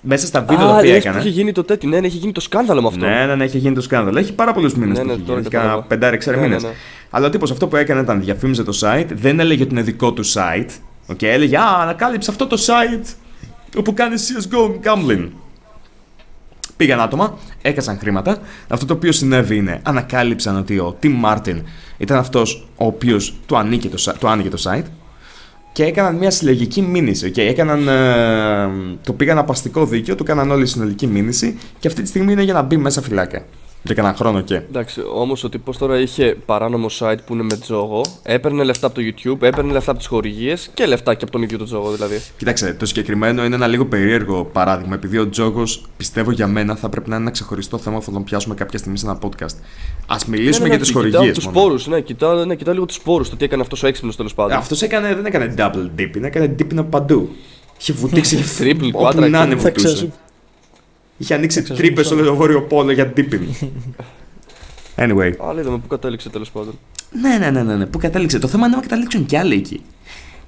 [0.01, 1.19] Μέσα στα βίντεο τα Α, οποία λες που έκανε.
[1.19, 3.05] είχε γίνει το τέτοιο, ναι, ναι, είχε γίνει το σκάνδαλο με αυτό.
[3.05, 4.19] Ναι, ναι, ναι, είχε γίνει το σκάνδαλο.
[4.19, 5.49] Έχει πάρα πολλούς μήνες Ναι, που ναι, έχει τώρα γίνει.
[5.51, 5.75] κατάλαβα.
[5.75, 6.63] Κάνα πεντάρι, ξέρει Ναι, ναι, μήνες.
[6.63, 6.69] ναι.
[7.09, 10.13] Αλλά ο τύπος αυτό που έκανε ήταν διαφήμιζε το site, δεν έλεγε ότι είναι δικό
[10.13, 10.69] του site.
[11.11, 13.13] Okay, έλεγε Α, ανακάλυψε αυτό το site
[13.77, 15.27] όπου κάνεις CSGO gambling.
[16.77, 18.37] Πήγαν άτομα, έκασαν χρήματα.
[18.67, 21.61] Αυτό το οποίο συνέβη είναι, ανακάλυψαν ότι ο Tim Martin
[21.97, 24.83] ήταν αυτός ο οποίος του, ανήκε το, si- του άνοιγε το site
[25.79, 27.31] και έκαναν μια συλλογική μήνυση.
[27.35, 32.07] Okay, έκαναν, ε, το πήγαν απαστικό δίκαιο, του έκαναν όλη συνολική μήνυση και αυτή τη
[32.07, 33.45] στιγμή είναι για να μπει μέσα φυλάκια.
[33.83, 34.55] Για κανένα χρόνο και.
[34.55, 38.95] Εντάξει, όμως ο τύπος τώρα είχε παράνομο site που είναι με τζόγο, έπαιρνε λεφτά από
[38.95, 41.91] το YouTube, έπαιρνε λεφτά από τις χορηγίες και λεφτά και από τον ίδιο τον τζόγο
[41.91, 42.21] δηλαδή.
[42.37, 44.95] Κοίταξε, το συγκεκριμένο είναι ένα λίγο περίεργο παράδειγμα.
[44.95, 48.11] Επειδή ο Τζόγος, πιστεύω για μένα, θα πρέπει να είναι ένα ξεχωριστό θέμα που θα
[48.11, 49.55] τον πιάσουμε κάποια στιγμή σε ένα podcast.
[50.07, 51.37] Α μιλήσουμε Ναι, ναι, για τις ναι, χορηγίες.
[51.37, 53.87] Κοιτάω του πόρους, ναι, κοιτάω, ναι, κοιτάω λίγο τους πόρους, το τι έκανε αυτός ο
[53.87, 54.57] έξυπνος τέλος πάντων.
[54.57, 57.29] Αυτός έκανε, δεν έκανε double dipping, έκανε dipping από παντού.
[57.79, 59.93] Είχε βουτήξει Triple, όπου quadra, να είναι Θα ξέρω.
[59.93, 60.11] βουτούσε.
[61.21, 62.19] Είχε ανοίξει ξέρω, τρύπες ξέρω.
[62.19, 63.65] όλο το βόρειο πόλο για dipping.
[64.95, 65.31] Anyway.
[65.41, 66.79] Αλλά είδαμε που κατέληξε τέλος πάντων.
[67.21, 67.85] Ναι, ναι, ναι, ναι, ναι.
[67.85, 68.39] Πού κατάληξε.
[68.39, 69.81] Το θέμα είναι να καταλήξουν κι άλλοι εκεί.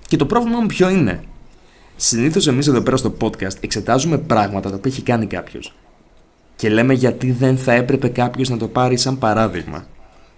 [0.08, 1.24] Και το πρόβλημα μου ποιο είναι.
[1.96, 5.74] Συνήθως εμείς εδώ πέρα στο podcast εξετάζουμε πράγματα τα οποία έχει κάνει κάποιος.
[6.56, 9.86] Και λέμε γιατί δεν θα έπρεπε κάποιος να το πάρει σαν παράδειγμα.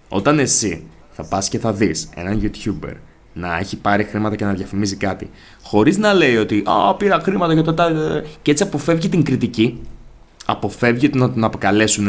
[0.08, 2.92] Όταν εσύ θα πας και θα δεις έναν YouTuber
[3.32, 5.30] να έχει πάρει χρήματα και να διαφημίζει κάτι,
[5.62, 8.24] χωρίς να λέει ότι Α, πήρα χρήματα για το τάδε.
[8.42, 9.80] και έτσι αποφεύγει την κριτική,
[10.44, 12.08] αποφεύγει το να τον αποκαλέσουν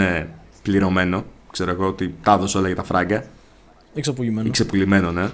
[0.61, 1.23] πληρωμένο.
[1.51, 3.23] Ξέρω εγώ ότι τα έδωσε όλα για τα φράγκα
[3.95, 4.47] Εξαπογημένο.
[4.47, 5.29] ή ξεπουλημένο, ναι.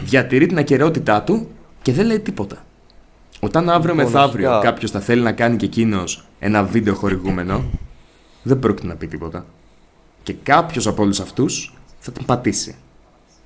[0.00, 1.48] Διατηρεί την ακαιρεότητά του
[1.82, 2.64] και δεν λέει τίποτα.
[3.40, 7.64] Όταν αύριο Λοιπόν, μεθαύριο αρχικά- κάποιος θα θέλει να κάνει και εκείνος ένα βίντεο χορηγούμενο,
[8.42, 9.44] δεν πρόκειται να πει τίποτα.
[10.22, 12.74] Και κάποιος από όλους αυτούς θα τον πατήσει.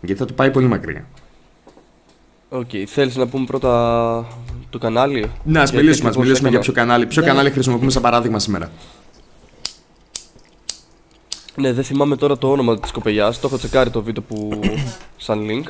[0.01, 1.05] Γιατί θα του πάει πολύ μακριά.
[2.49, 4.27] Οκ, θέλεις να πούμε πρώτα
[4.71, 6.73] το κανάλι; Να, ας Και μιλήσουμε, τι ας ακριβώς μιλήσουμε για έκανα.
[6.73, 7.29] ποιο κανάλι, ποιο Ναι.
[7.29, 8.71] κανάλι χρησιμοποιούμε σαν παράδειγμα σήμερα;
[11.57, 13.41] Ναι, δεν θυμάμαι τώρα το όνομα της κοπελιάς.
[13.41, 14.61] Το έχω τσεκάρει το βίντεο που.
[15.17, 15.69] σαν link.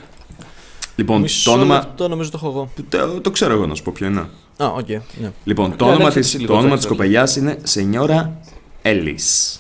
[0.97, 1.75] Λοιπόν, Μισό το όνομα.
[1.79, 2.69] λεπτό νομίζω το έχω εγώ.
[3.13, 4.21] Το, το ξέρω εγώ να σου πω ποιο είναι.
[4.57, 4.89] Α, οκ.
[4.89, 5.33] ναι.
[5.45, 6.89] Λοιπόν, το Ναι, όνομα ναι, της, εσύ το λίγο όνομα τσέκαρε.
[6.89, 8.41] της κοπελιάς είναι Seniora
[8.83, 9.59] Elis.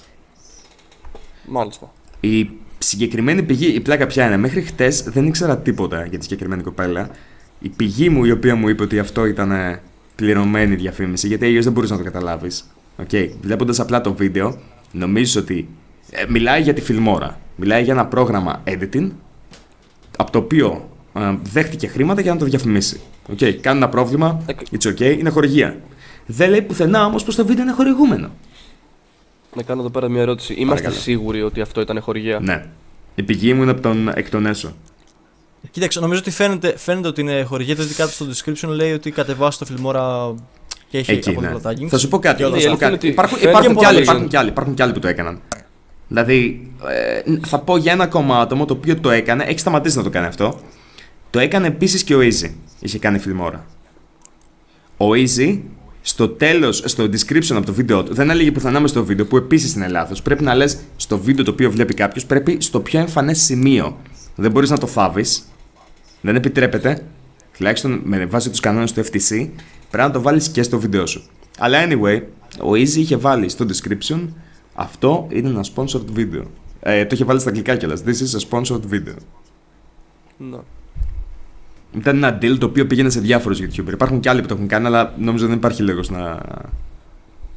[1.46, 1.92] Μάλιστα.
[2.20, 2.50] Η
[2.84, 4.36] συγκεκριμένη πηγή, η πλάκα ποια είναι.
[4.36, 7.10] Μέχρι χτες δεν ήξερα τίποτα για τη συγκεκριμένη κοπέλα.
[7.58, 9.80] Η πηγή μου η οποία μου είπε ότι αυτό ήταν ε,
[10.16, 12.64] πληρωμένη διαφήμιση, γιατί αλλιώς δεν μπορούσες να το καταλάβεις.
[13.06, 13.28] Okay.
[13.42, 14.58] Βλέποντας απλά το βίντεο,
[14.92, 15.68] νομίζω ότι
[16.10, 17.40] ε, μιλάει για τη Filmora.
[17.56, 19.10] Μιλάει για ένα πρόγραμμα editing,
[20.16, 21.20] από το οποίο ε,
[21.52, 23.00] δέχτηκε χρήματα για να το διαφημίσει.
[23.32, 23.52] Okay.
[23.52, 25.76] Κάνει ένα πρόβλημα, Εκ- it's okay, είναι χορηγία.
[26.26, 28.30] Δεν λέει πουθενά όμως πως το βίντεο είναι χορηγούμενο.
[29.54, 30.52] Να κάνω εδώ πέρα μια ερώτηση.
[30.52, 31.02] Είμαστε Παρακαλώ.
[31.02, 32.64] σίγουροι ότι αυτό ήταν χορηγία; Ναι.
[33.14, 34.74] Η πηγή μου είναι από τον, εκ των έσω.
[35.70, 39.58] Κοίταξε, νομίζω ότι φαίνεται, φαίνεται ότι είναι χορηγία, γιατί κάτω στο description λέει ότι κατεβάσει
[39.58, 40.34] το φιλμόρα
[40.88, 41.58] και έχει Εκεί, από ναι.
[41.58, 41.86] τα taggings.
[41.88, 42.36] Θα σου πω κάτι.
[42.36, 42.92] Και όλα θα η σου πω αλήθεια κάτι.
[42.92, 44.02] είναι ότι Υπάρχουν, φαίνεται υπάρχουν, κι πολλά άλλοι, reason.
[44.02, 45.40] υπάρχουν, κι άλλοι, υπάρχουν κι άλλοι που το έκαναν.
[46.08, 50.02] Δηλαδή, ε, θα πω για ένα ακόμα άτομο το οποίο το έκανε, έχει σταματήσει να
[50.02, 50.58] το κάνει αυτό.
[51.30, 52.50] Το έκανε επίσης και ο Easy.
[52.80, 53.66] Είχε κάνει φιλμόρα.
[54.96, 55.60] Ο Easy
[56.06, 59.36] στο τέλος, στο description από το βίντεο του, δεν έλεγε πουθενά μες στο βίντεο, που
[59.36, 60.22] επίσης είναι λάθος.
[60.22, 63.96] Πρέπει να λες στο βίντεο το οποίο βλέπει κάποιος, πρέπει στο πιο εμφανές σημείο.
[64.36, 65.44] Δεν μπορείς να το φάβεις.
[66.20, 67.04] Δεν επιτρέπεται.
[67.56, 69.48] Τουλάχιστον με βάση τους κανόνες του FTC,
[69.90, 71.22] πρέπει να το βάλεις και στο βίντεο σου.
[71.58, 72.22] Αλλά anyway,
[72.62, 74.28] ο Easy είχε βάλει στο description
[74.74, 76.42] αυτό είναι ένα sponsored video.
[76.80, 78.02] Ε, το είχε βάλει στα αγγλικά κιόλας.
[78.06, 79.16] This is a sponsored video.
[80.36, 80.58] Ναι.
[81.94, 83.92] Ήταν ένα deal το οποίο πήγαινε σε διάφορους YouTuber.
[83.92, 86.40] Υπάρχουν και άλλοι που το έχουν κάνει, αλλά νομίζω δεν υπάρχει λόγος να,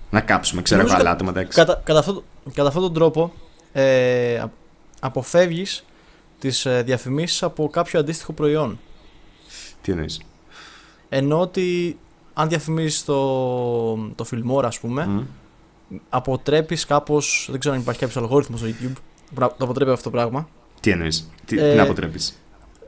[0.10, 0.62] να κάψουμε.
[0.62, 1.58] Ξέρω εγώ Νομίζω άλλα άτομα, εντάξει.
[1.58, 2.24] Κατά, κατά, αυτό,
[2.54, 3.34] κατά αυτόν τον τρόπο
[3.74, 4.44] ε,
[5.00, 5.86] αποφεύγεις
[6.40, 8.80] τις ε, διαφημίσεις από κάποιο αντίστοιχο προϊόν.
[9.82, 10.22] Τι εννοείς;
[11.10, 11.98] Ενώ ότι
[12.34, 15.24] αν διαφημίζεις το, το Filmora, ας πούμε,
[16.10, 17.22] αποτρέπεις κάπω.
[17.48, 18.94] Δεν ξέρω αν υπάρχει κάποιος αλγόριθμος στο YouTube
[19.34, 20.50] που να- το αποτρέπει αυτό το πράγμα.
[20.80, 22.38] Τι εννοείς; Τι, Ε, τι να αποτρέπεις;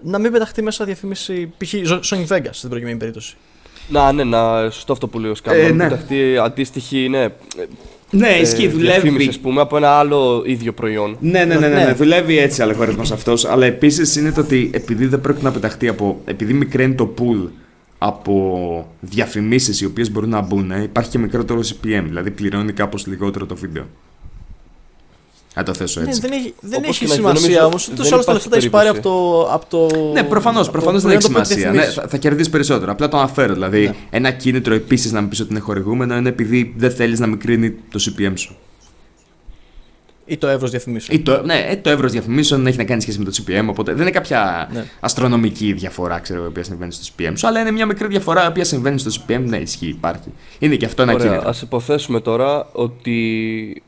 [0.03, 1.73] Να μην πεταχτεί μέσα διαφήμιση π.χ.
[2.03, 3.35] Sonic Vegas στην προκειμένη περίπτωση.
[3.89, 5.53] Να, ναι, να, σωστό αυτό που λέει ο Σκάμ.
[5.55, 5.83] Ε, να μην ναι.
[5.87, 7.27] πεταχτεί αντίστοιχη, ναι,
[8.09, 9.27] Ναι, ε, ισχύει, διαφήμιση, δουλεύει.
[9.27, 11.17] ας πούμε, από ένα άλλο ίδιο προϊόν.
[11.19, 11.83] Ναι, ναι, ναι, ναι, Ναι.
[11.85, 11.93] ναι.
[11.93, 13.45] δουλεύει έτσι ο αλγόριθμος αυτός.
[13.45, 16.21] Αλλά επίσης είναι το ότι επειδή δεν πρόκειται να πεταχτεί από.
[16.25, 17.49] επειδή μικραίνει το pool
[17.97, 22.03] από διαφημίσεις οι οποίες μπορούν να μπουν, ε, υπάρχει και μικρότερος CPM.
[22.05, 23.85] Δηλαδή πληρώνει κάπως λιγότερο το βίντεο.
[25.55, 26.21] Να το θέσω Ναι, έτσι.
[26.21, 27.77] δεν έχει, δεν Όπως έχει και να έχει, σημασία νομίζω όμω.
[27.77, 29.47] δεν Ούτως ή άλλως τα υπάρχει λεφτά τα έχεις πάρει από περίπτωση.
[29.47, 29.53] το.
[29.53, 29.65] Από
[29.99, 31.71] το Ναι, προφανώς από προφανώς το δεν έχει προϊόν το οποίο σημασία.
[31.71, 32.01] Ναι, διαφημίζεις.
[32.01, 32.91] θα, θα κερδίσει περισσότερο.
[32.91, 33.53] Απλά το αναφέρω.
[33.53, 33.95] Δηλαδή, Ναι.
[34.09, 37.71] ένα κίνητρο επίσης να μην πεις ότι είναι χορηγούμενο είναι επειδή δεν θέλεις να μικρύνει
[37.91, 38.55] το CPM σου.
[40.31, 43.19] Ή το εύρος διαφημίσεων; Ή το, ναι, ε, το εύρος διαφημίσεων έχει να κάνει σχέση
[43.19, 44.85] με το CPM, οπότε δεν είναι κάποια Ναι.
[44.99, 48.43] αστρονομική διαφορά ξέρω, εγώ, η οποία συμβαίνει στο CPM σου, αλλά είναι μια μικρή διαφορά
[48.43, 49.41] η οποία συμβαίνει στο CPM.
[49.45, 50.31] Ναι, ισχύει, υπάρχει.
[50.59, 51.49] Είναι και αυτό ένα Ωραία, κίνητρο.
[51.49, 53.13] ας υποθέσουμε τώρα ότι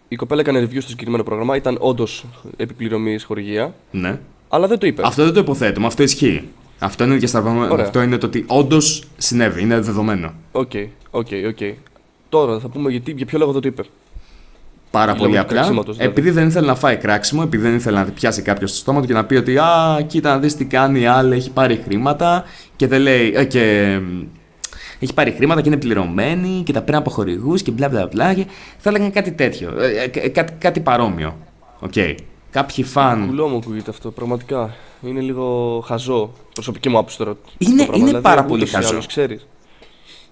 [0.08, 2.26] η κοπέλα έκανε review στο συγκεκριμένο πρόγραμμα, ήταν όντως
[2.58, 4.20] επί πληρωμή χορηγία, Ναι.
[4.50, 5.02] αλλά δεν το είπε.
[5.06, 6.44] Αυτό δεν το υποθέτουμε, αυτό ισχύει.
[6.80, 7.72] Αυτό είναι διασταυρωμένο.
[7.74, 7.86] Ωραία.
[7.86, 10.34] Αυτό είναι το ότι όντως συνέβη, είναι δεδομένο.
[10.52, 10.72] Ok,
[11.12, 11.58] ok, ok.
[12.30, 13.84] Τώρα θα πούμε γιατί, για ποιο λόγο δεν το είπε.
[14.92, 15.54] Πάρα Λόγω πολύ του απλά.
[15.56, 16.12] κραξίματος, δηλαδή.
[16.12, 19.08] Επειδή δεν ήθελε να φάει κράξιμο, επειδή δεν ήθελε να πιάσει κάποιος στο στόμα του
[19.08, 22.44] και να πει ότι Α, κοίτα να δεις τι κάνει η άλλη, έχει πάρει χρήματα
[22.76, 23.34] και δεν λέει.
[23.36, 24.22] ε, και, μ,
[25.00, 28.34] έχει πάρει χρήματα και είναι πληρωμένη και τα παίρνει από χορηγούς και μπλα μπλα μπλα.
[28.34, 28.46] Και
[28.78, 29.74] θα έλεγαν κάτι τέτοιο.
[29.80, 31.38] ε, ε, κάτι, κάτι παρόμοιο.
[31.80, 31.94] Οκ.
[32.52, 33.28] Κάποιοι φαν.
[33.28, 34.74] Κουλό μου ακούγεται αυτό, πραγματικά.
[35.02, 36.32] Είναι λίγο χαζό.
[36.54, 37.34] Προσωπική μου άποψη τώρα.
[37.58, 38.90] Είναι- το πράγμα, είναι δηλαδή, πάρα ούτως πολύ ή χαζό.
[38.90, 39.48] άλλως, ξέρεις.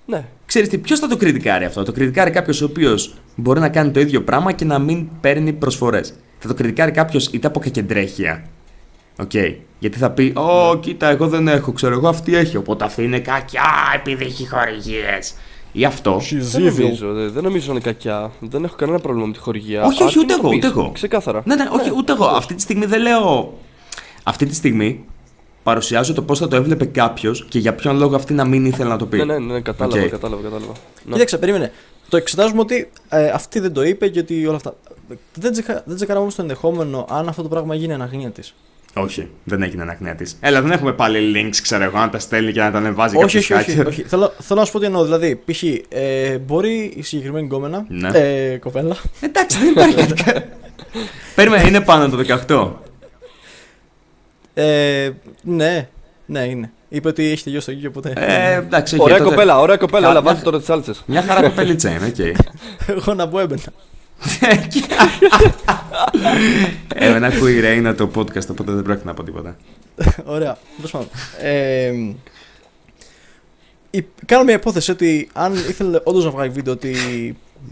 [0.10, 3.69] Ναι, Ξέρεις τι, ποιος θα το κριτικάρει αυτό; Το κριτικάρει κάποιος ο οποίος μπορεί να
[3.69, 6.13] κάνει το ίδιο πράγμα και να μην παίρνει προσφορές.
[6.39, 8.43] Θα το κριτικάρει κάποιος είτε από κακεντρέχεια.
[9.19, 9.32] Οκ.
[9.80, 12.58] Γιατί θα πει, Ω, κοίτα, εγώ δεν έχω, ξέρω εγώ αυτή έχει.
[12.58, 15.34] Οπότε αυτή είναι κακιά επειδή έχει χορηγίες.
[15.72, 16.22] Ή αυτό.
[16.30, 18.32] δεν νομίζω, δεν, δεν νομίζω είναι κακιά.
[18.39, 19.84] Δεν έχω κανένα πρόβλημα με τη χορηγία.
[19.84, 20.91] Όχι, όχι, Αρκεί ούτε να το εγώ, πεις, ούτε εγώ.
[20.91, 21.41] Ξεκάθαρα.
[21.45, 22.26] Ναι, ναι, όχι, ούτε εγώ.
[22.26, 23.58] Αυτή τη στιγμή δεν λέω.
[24.24, 25.06] Αυτή τη στιγμή
[25.63, 28.89] παρουσιάζω το πώς θα το έβλεπε κάποιος και για ποιον λόγο αυτή να μην ήθελε
[28.89, 29.17] να το πει.
[29.17, 30.10] Ναι, ναι, ναι, κατάλαβα, Οκ.
[30.10, 30.72] κατάλαβα, κατάλαβα.
[31.06, 31.13] Ναι.
[31.13, 31.72] Κοίταξε, περίμενε.
[32.10, 34.74] Το εξετάζουμε ότι ε, αυτή δεν το είπε και ότι όλα αυτά.
[35.34, 38.54] Δεν, τσεκα, δεν τσεκάραμε όμως το ενδεχόμενο αν αυτό το πράγμα γίνει εν αγνοία της.
[38.93, 40.38] Όχι, δεν έγινε εν αγνοία της.
[40.39, 43.38] Έλα, δεν έχουμε πάλι links, ξέρω εγώ, να τα στέλνει και να τα ανεβάζει Όχι,
[43.38, 43.88] όχι, κάποιος όχι, hacker.
[43.88, 44.04] όχι.
[44.04, 45.04] Θέλω, θέλω να σου πω τι εννοώ.
[45.04, 45.63] Δηλαδή, π.χ.
[45.89, 47.86] Ε, μπορεί η συγκεκριμένη γκόμενα.
[47.88, 48.10] Ναι.
[48.13, 48.95] Ε, κοπέλα.
[49.19, 50.24] Εντάξει, δεν υπάρχει κάτι.
[50.24, 50.43] κα-
[51.36, 52.17] Περίμενε, είναι πάνω το
[52.48, 52.72] 18.
[54.63, 55.88] Ε, ναι,
[56.26, 56.72] ναι, είναι.
[56.89, 58.13] Είπε ότι έχει τελειώσει το λύκειο, οπότε.
[58.15, 60.91] Ε, εντάξει, όχι, Ωραία τότε- κοπέλα, ωραία κοπέλα, Κα- αλλά μια- βάζω τώρα τις άλτσε.
[61.06, 62.17] Μια χαρά κοπελίτσα είναι, οκ.
[62.98, 63.62] Εγώ να μπω έμπαινα.
[66.95, 69.56] Εμένα ακούει η Ρέινα το podcast, οπότε δεν πρόκειται να πω τίποτα.
[70.26, 70.58] Ωραία.
[70.76, 71.08] Τέλο πάντων.
[71.41, 71.91] Ε,
[73.89, 76.95] η- κάνω μια υπόθεση ότι αν ήθελε όντως να βγάλει βίντεο ότι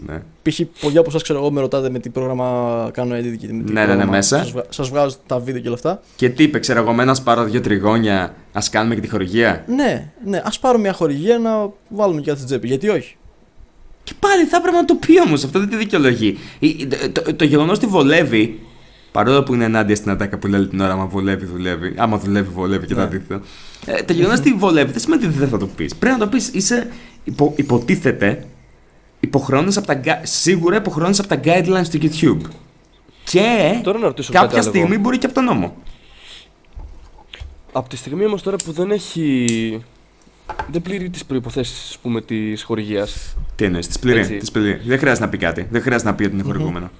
[0.06, 0.22] Ναι.
[0.42, 0.60] π.χ.
[0.80, 3.72] πολλοί από εσάς ξέρω εγώ με ρωτάτε με τι πρόγραμμα κάνω edit και με τι
[3.72, 4.38] Ναι, ναι, ναι, μέσα.
[4.38, 6.00] Σας, βγα- σας βγάζω τα βίντεο και όλα αυτά.
[6.16, 9.64] Και τι είπε, ξέρω εγώ, με ένα σπάρω δύο τριγώνια, ας κάνουμε και τη χορηγία;
[9.68, 12.66] Ναι, ναι, ας πάρω μια χορηγία να βάλουμε και κάτι στην τσέπη.
[12.66, 13.16] Γιατί όχι;
[14.02, 16.38] Και πάλι θα έπρεπε να το πει όμως, αυτό δεν τη δικαιολογεί.
[16.58, 18.60] Η- Το, το, το γεγονός ότι βολεύει,
[19.12, 21.94] παρόλο που είναι ενάντια στην ατάκα που λέει όλη την ώρα, άμα βολεύει, δουλεύει.
[21.96, 23.00] Άμα δουλεύει, βολεύει και Ναι.
[23.00, 23.40] το αντίθετο.
[23.86, 25.94] Ε, το γεγονός ότι βολεύει δεν σημαίνει ότι δεν θα το πεις.
[25.94, 26.88] Πρέπει να το πεις, είσαι,
[27.24, 28.44] υπο, υποτίθεται,
[29.20, 32.48] υποχρεώνει από τα, gui- σίγουρα υποχρεώνει από τα guidelines του YouTube.
[33.24, 35.00] Και Τώρα να ρωτήσω κάτι κάποια άλλο στιγμή εγώ.
[35.02, 35.74] μπορεί και από τον νόμο.
[37.72, 39.82] Από τη στιγμή όμως τώρα που δεν έχει.
[40.70, 43.36] Δεν πληρεί τις προποθέσει της χορηγίας.
[43.56, 44.36] Τι εννοείς, της πληρεί, Έτσι.
[44.36, 44.80] της πληρεί.
[44.86, 45.66] Δεν χρειάζεται να πει κάτι.
[45.70, 46.90] Δεν χρειάζεται να πει ότι είναι χορηγούμενο.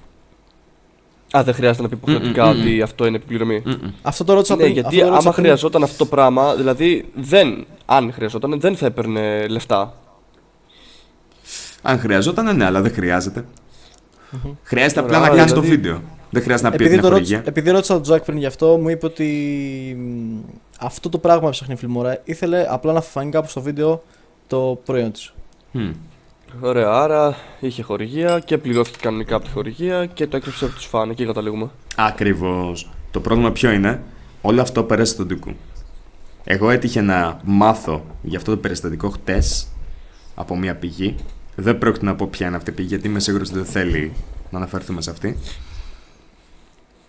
[1.36, 2.60] Α, δεν χρειάζεται να πει υποχρεωτικά Μμμ, μμμ.
[2.60, 3.62] ότι αυτό είναι επιπληρωμή.
[3.64, 3.74] Μμμ.
[4.02, 4.72] Αυτό το ρώτησα Ναι, πριν.
[4.72, 5.44] γιατί αυτό το ρώτησα άμα πριν.
[5.44, 7.66] χρειαζόταν αυτό το πράγμα, δηλαδή δεν.
[7.86, 9.94] Αν χρειαζόταν, δεν θα έπαιρνε λεφτά.
[11.82, 13.44] Αν χρειαζόταν, ναι, αλλά δεν χρειάζεται.
[14.62, 16.02] Χρειάζεται απλά Ωραία, να κάνεις το δηλαδή- βίντεο.
[16.30, 17.50] Δεν χρειάζεται να πει ότι Επειδή, είναι το ρώτησα, χορηγία.
[17.52, 19.26] επειδή ρώτησα τον Τζακ πριν γι' αυτό, μου είπε ότι
[20.00, 20.38] μ,
[20.80, 22.20] αυτό το πράγμα έψαχνε η Φιλμόρα.
[22.24, 24.02] Ήθελε απλά να φανεί κάπου στο βίντεο
[24.46, 25.32] το προϊόν της.
[25.72, 25.90] Μμ.
[26.60, 30.84] Ωραία, άρα είχε χορηγία και πληρώθηκε κανονικά από τη χορηγία και το έκρυψε από τους
[30.86, 31.10] φαν.
[31.10, 31.70] Εκεί καταλήγουμε.
[31.96, 32.90] Ακριβώς.
[33.10, 34.02] Το πρόβλημα ποιο είναι,
[34.42, 35.50] όλο αυτό πέρασε στον Τίκου.
[36.44, 39.68] Εγώ έτυχε να μάθω για αυτό το περιστατικό χτες
[40.34, 41.14] από μια πηγή.
[41.60, 44.12] Δεν πρόκειται να πω ποια είναι αυτή η πηγή, γιατί είμαι σίγουρος ότι δεν θέλει
[44.50, 45.38] να αναφερθούμε σε αυτή.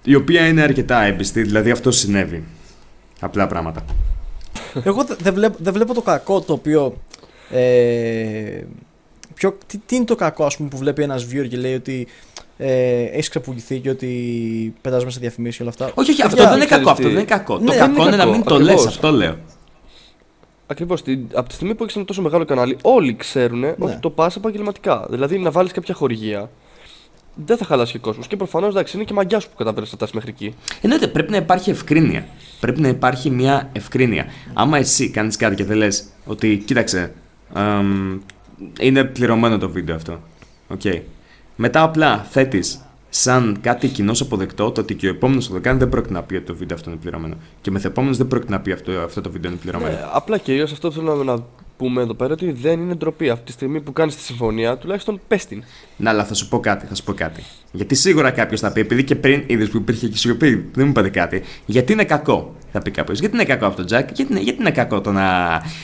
[0.04, 2.44] Η οποία είναι αρκετά έμπιστη, δηλαδή αυτό συνέβη.
[3.20, 3.86] Απλά πράγματα.
[4.84, 6.98] Εγώ δε- δεν βλέπω, δεν βλέπω το κακό το οποίο.
[7.52, 8.62] Ε,
[9.34, 12.08] ποιο, τι, τι είναι το κακό ας πούμε, που βλέπει ένας viewer και λέει ότι
[12.58, 15.92] ε, έχεις ξεπουληθεί και ότι πετάς μέσα διαφημίσεις και όλα αυτά.
[15.96, 16.92] Όχι, όχι, αυτό Παιδιά, δεν είναι ξέρεις κακό.
[16.92, 17.14] Αυτό τι.
[17.14, 17.58] δεν είναι κακό.
[17.58, 18.86] Ναι, το δεν κακό είναι είναι να κακό, μην το λες, ακριβώς.
[18.96, 19.36] αυτό λέω.
[20.72, 21.04] Ακριβώς.
[21.34, 25.08] Από τη στιγμή που έχεις ένα τόσο μεγάλο κανάλι, όλοι ξέρουν ότι το πας επαγγελματικά.
[25.10, 26.50] Δηλαδή να βάλεις κάποια χορηγία.
[27.46, 28.28] Δεν θα χαλάσει και ο κόσμος.
[28.28, 30.56] Και προφανώς εντάξει, είναι και μαγκιά σου που καταφέρει να φτάσει μέχρι εκεί.
[30.82, 32.26] Εννοείται, πρέπει να υπάρχει ευκρίνεια.
[32.60, 34.26] Πρέπει να υπάρχει μια ευκρίνεια.
[34.54, 37.14] Άμα εσύ κάνεις κάτι και δεν λες ότι, κοίταξε,
[37.56, 38.20] εμ,
[38.80, 40.20] είναι πληρωμένο το βίντεο αυτό.
[40.68, 40.82] Οκ.
[41.56, 45.80] Μετά απλά θέτεις σαν κάτι κοινώς αποδεκτό το ότι και ο επόμενος που το κάνει
[45.80, 47.36] δεν πρόκειται να πει ότι το βίντεο αυτό είναι πληρωμένο.
[47.62, 49.96] Και μεθεπόμενος δεν πρόκειται να πει αυτό, αυτό το βίντεο είναι πληρωμένο.
[49.96, 51.44] Ε, απλά κυρίως αυτό που θέλω να, να
[51.80, 53.30] πούμε εδώ πέρα ότι δεν είναι ντροπή.
[53.30, 55.64] Αυτή τη στιγμή που κάνεις τη συμφωνία, τουλάχιστον πες την.
[55.98, 57.44] Ναι, αλλά θα σου πω κάτι, θα σου πω κάτι.
[57.72, 60.90] Γιατί σίγουρα κάποιος θα πει, επειδή και πριν είδες που υπήρχε και σιωπή, δεν μου
[60.90, 61.42] είπατε κάτι.
[61.66, 63.20] Γιατί είναι κακό, θα πει κάποιος.
[63.20, 65.26] Γιατί είναι κακό αυτό, Τζακ, γιατί είναι, γιατί είναι κακό το να,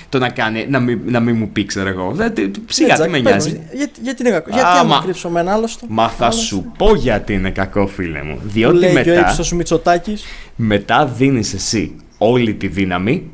[0.10, 2.12] το να κάνει, να μην, να μην μου πει, ξέρω εγώ.
[2.14, 3.68] Δεν, τι- τι- Σιγά, Ναι, τι Τζακ, με πες μας, νοιάζει.
[3.74, 5.86] Γιατί, γιατί είναι κακό; Γιατί Άμα- άμα κρύψω με ένα άλλο στο.
[5.90, 8.36] Μα θα άλλο σου πω γιατί είναι κακό, φίλε μου.
[8.36, 10.24] Που Διότι λέει και ο μετά, ύψος σου Μητσοτάκης
[10.56, 13.30] μετά δίνεις εσύ όλη τη δύναμη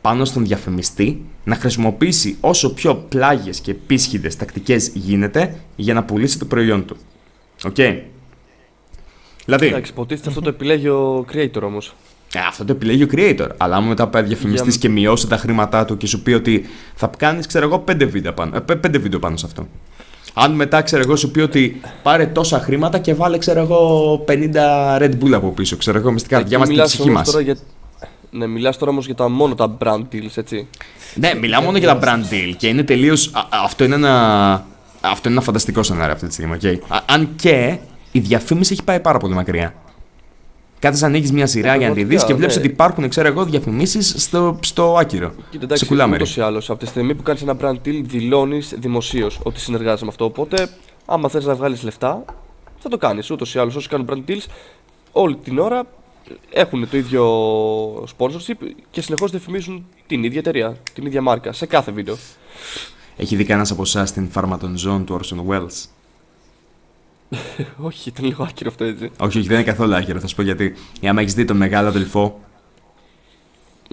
[0.00, 6.38] πάνω στον διαφημιστή να χρησιμοποιήσει όσο πιο πλάγιες και πίσχυδες τακτικές γίνεται για να πουλήσει
[6.38, 6.96] το προϊόν του.
[7.64, 7.74] Οκ.
[9.44, 11.94] Δηλαδή, Εντάξει, υποτίθεται αυτό το επιλέγει ο creator όμως.
[12.34, 13.48] Ε, αυτό το επιλέγει ο creator.
[13.56, 16.64] Αλλά άμα μετά πάει διαφημιστής Για- και μειώσει τα χρήματά του και σου πει ότι
[16.94, 19.68] θα κάνεις, ξέρω εγώ, πέντε βίντεο πάνω, ε, πέ- πέντε βίντεο πάνω σε αυτό.
[20.34, 24.96] Αν μετά, ξέρω εγώ, σου πει ότι πάρε τόσα χρήματα και βάλε, ξέρω εγώ, 50
[24.98, 27.20] Red Bull από πίσω, ξέρω εγώ, μες στην καρδιά μας και την Μιλάς ψυχή όμως
[27.20, 27.30] μας.
[27.30, 27.56] τώρα Για...
[28.30, 30.68] Ναι, μιλάς τώρα όμως για τα μόνο τα brand deals, έτσι.
[31.14, 33.30] Ναι, μιλάω μόνο για τα brand deal και είναι τελείως.
[33.64, 34.52] Αυτό είναι ένα.
[35.00, 36.64] Αυτό είναι ένα φανταστικό σενάριο αυτή τη στιγμή, οκ.
[36.92, 37.78] Α- Αν και
[38.12, 39.74] η διαφήμιση έχει πάει πάρα πολύ μακριά.
[40.78, 42.62] Κάθε ανοίγεις μια σειρά για να τη δεις Πραγματικά, και βλέπεις ναι.
[42.62, 45.28] ότι υπάρχουν, ξέρω εγώ, διαφημίσεις στο, στο άκυρο.
[45.50, 46.22] Κοίτα, εντάξει, Σε κουλά μέρη.
[46.22, 50.04] ούτως ή άλλως, από τη στιγμή που κάνεις ένα brand deal, δηλώνεις δημοσίως ότι συνεργάζεσαι
[50.04, 50.24] με αυτό.
[50.24, 50.68] Οπότε,
[51.06, 52.24] άμα θες να βγάλεις λεφτά,
[52.78, 53.30] θα το κάνεις.
[53.30, 54.44] Ούτως ή άλλως, όσοι κάνουν brand deals,
[55.12, 55.82] όλη την ώρα
[56.50, 57.24] έχουν το ίδιο
[58.16, 62.16] sponsorship και συνεχώς διαφημίζουν την ίδια εταιρεία, την ίδια μάρκα, σε κάθε βίντεο.
[63.16, 65.84] Έχει δει κανένας από εσάς την Φάρμα των Ζώων του Orson Welles;
[67.88, 69.10] όχι, ήταν λίγο άκυρο αυτό έτσι.
[69.18, 70.74] όχι, όχι, δεν είναι καθόλου άκυρο, θα σου πω γιατί.
[71.00, 72.40] Ή άμα έχεις δει τον μεγάλο αδελφό.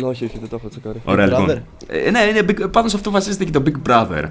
[0.01, 1.01] όχι, όχι, δεν το έχω τσεκάρει.
[1.05, 1.39] Ωραία, Brother.
[1.39, 1.65] λοιπόν.
[1.87, 4.23] Ε, ναι, είναι big, πάνω σε αυτό βασίζεται και το Big Brother.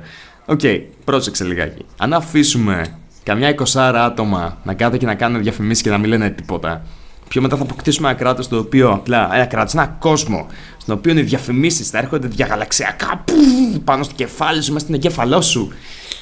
[0.47, 0.61] Οκ,
[1.05, 1.85] πρόσεξε λιγάκι.
[1.97, 6.31] Αν αφήσουμε καμιά εικοσάρα άτομα να κάθονται και να κάνουν διαφημίσεις και να μην λένε
[6.31, 6.85] τίποτα,
[7.33, 9.31] πιο μετά θα αποκτήσουμε ένα κράτος το οποίο απλά.
[9.35, 10.47] Ένα κράτος, ένα κόσμο,
[10.79, 15.40] στον οποίο οι διαφημίσεις θα έρχονται διαγαλαξιακά πουφ, πάνω στο κεφάλι σου, μέσα στην εγκέφαλό
[15.40, 15.73] σου.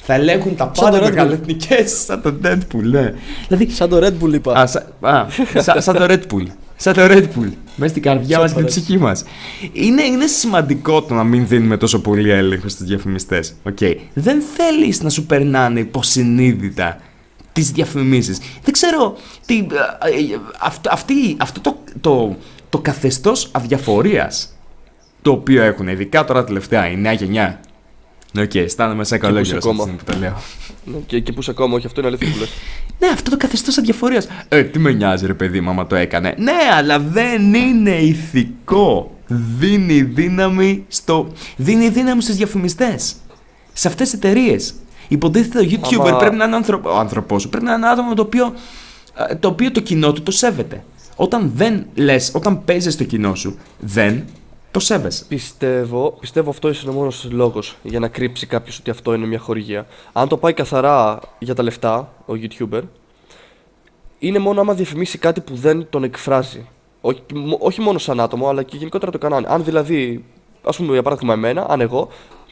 [0.03, 1.11] Θα ελέγχουν τα Σαν πάντα το Red Bull.
[1.13, 3.13] μεγαλεθνικέ, σαν το Deadpool, ναι.
[3.49, 4.53] Δηλαδή, Σαν το Red Bull είπα.
[4.53, 6.47] Α, σα, α, σα- σαν το Red Bull.
[6.77, 7.53] Σαν το Red Bull.
[7.77, 9.25] Μέσα στην καρδιά Σαν μας και το την Red ψυχή μας.
[9.73, 13.55] Είναι, είναι σημαντικό το να μην δίνουμε τόσο πολύ έλεγχο στους διαφημιστές.
[13.69, 13.95] Okay.
[14.15, 16.99] Δεν θέλεις να σου περνάνε υποσυνείδητα
[17.53, 18.39] τις διαφημίσεις.
[18.63, 19.17] Δεν ξέρω.
[19.47, 19.67] Τι,
[20.05, 22.37] ε, ε, αυτό, αυτή, αυτό το, το,
[22.69, 24.55] το καθεστώς αδιαφορίας
[25.23, 27.61] το οποίο έχουν, ειδικά τώρα τελευταία, η νέα γενιά.
[28.39, 29.83] Οκ, okay, αισθάνομαι σαν πού καλό είσαι γύρω αυτή τη ακόμα.
[29.83, 30.43] στιγμή που το λέω.
[30.85, 32.51] Ναι, και, και που είσαι ακόμα, όχι, αυτό είναι αλήθεια που λες.
[32.99, 34.29] Ναι, αυτό το καθεστώς αδιαφορίας.
[34.49, 36.35] Ε, τι με νοιάζει, ρε παιδί μου, άμα το έκανε.
[36.39, 39.19] Ναι, αλλά δεν είναι ηθικό.
[39.27, 41.33] Δίνει δύναμη στο.
[41.57, 43.15] Δίνει δύναμη στους διαφημιστές.
[43.73, 44.75] Σε αυτές τις εταιρείες.
[45.13, 46.81] Υποτίθεται ο YouTuber Άμα- πρέπει να είναι άνθρω...
[46.85, 47.49] ο άνθρωπό σου.
[47.49, 48.55] Πρέπει να είναι ένα άτομο το οποίο,
[49.29, 50.85] ε, το οποίο το κοινό του το σέβεται.
[51.17, 54.25] Όταν δεν λες, όταν παίζεις το κοινό σου, δεν
[54.71, 55.25] το σέβεσαι.
[55.29, 59.39] Πιστεύω, πιστεύω αυτό είναι ο μόνος λόγος για να κρύψει κάποιος ότι αυτό είναι μια
[59.39, 59.87] χορηγία.
[60.13, 62.81] Αν το πάει καθαρά για τα λεφτά, ο YouTuber,
[64.19, 66.67] είναι μόνο άμα διαφημίσει κάτι που δεν τον εκφράζει.
[67.01, 69.47] Όχι, μο- όχι μόνο σαν άτομο, αλλά και γενικότερα το κανάλι.
[69.49, 70.25] Αν δηλαδή,
[70.65, 72.09] ας πούμε για παράδειγμα, εμένα, αν εγώ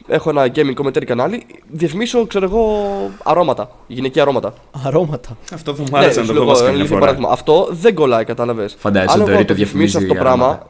[0.09, 2.87] έχω ένα gaming commentary κανάλι, διαφημίσω, ξέρω εγώ,
[3.25, 3.71] αρώματα.
[3.87, 4.55] Γυναικεία αρώματα.
[4.85, 5.37] Αρώματα.
[5.53, 6.97] Αυτό θα μου Ναι, άρεσε να σου το λέω δω εγώ, μας ένα καμιά ηλίθιο
[6.99, 7.01] φορά.
[7.01, 7.33] παράδειγμα.
[7.33, 8.75] Αυτό δεν κολλάει, κατάλαβες.
[8.79, 10.67] Φαντάζεσαι Αν ότι εγώ το το διαφημίσω αυτό το διαφημίζει πράγμα.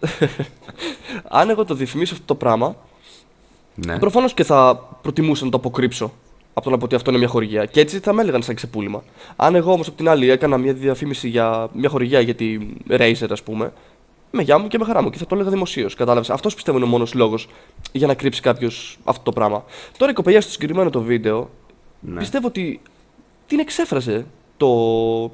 [0.00, 0.46] αρώματα.
[1.40, 2.76] αν εγώ το διαφημίσω αυτό το πράγμα,
[3.86, 3.98] Ναι.
[3.98, 6.12] Προφανώς και θα προτιμούσα να το αποκρύψω
[6.54, 7.64] από το να πω ότι αυτό είναι μια χορηγία.
[7.64, 9.02] Και έτσι θα με έλεγαν σαν ξεπούλημα.
[9.36, 12.58] Αν εγώ όμως από την άλλη έκανα μια διαφήμιση για μια χορηγία για τη
[12.90, 13.72] Razer, ας πούμε,
[14.30, 15.94] Με γεια μου και με χαρά μου και θα το έλεγα δημοσίως.
[15.94, 16.30] Κατάλαβες.
[16.30, 17.48] Αυτός πιστεύω είναι ο μόνος λόγος
[17.92, 19.64] για να κρύψει κάποιος αυτό το πράγμα.
[19.98, 21.50] Τώρα η κοπελιά στο συγκεκριμένο το βίντεο
[22.00, 22.18] Ναι.
[22.18, 22.80] πιστεύω ότι
[23.46, 24.68] την εξέφρασε το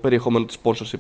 [0.01, 0.99] περιεχόμενο της sponsorship.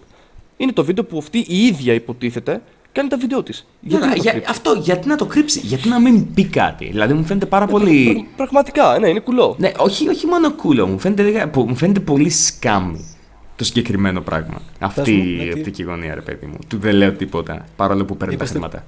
[0.56, 3.66] Είναι το βίντεο που αυτή η ίδια υποτίθεται κάνει τα βίντεο της.
[3.80, 7.24] Για, να- για- αυτό, γιατί να το κρύψει, γιατί να μην πει κάτι; Δηλαδή μου
[7.24, 8.04] φαίνεται πάρα πολύ.
[8.12, 9.54] Πραγ- Πραγματικά, ναι, είναι κουλό.
[9.58, 13.13] Ναι, όχι, όχι μόνο κούλο, μου φαίνεται, λίγα- που- μου φαίνεται πολύ σκάμι
[13.56, 14.62] το συγκεκριμένο πράγμα.
[14.78, 16.58] Αυτή μου, ναι, η τι- οπτική γωνία, ρε παιδί μου.
[16.68, 18.84] Του δεν λέω τίποτα, παρόλο που παίρνει τα Είπες τι- χρήματα.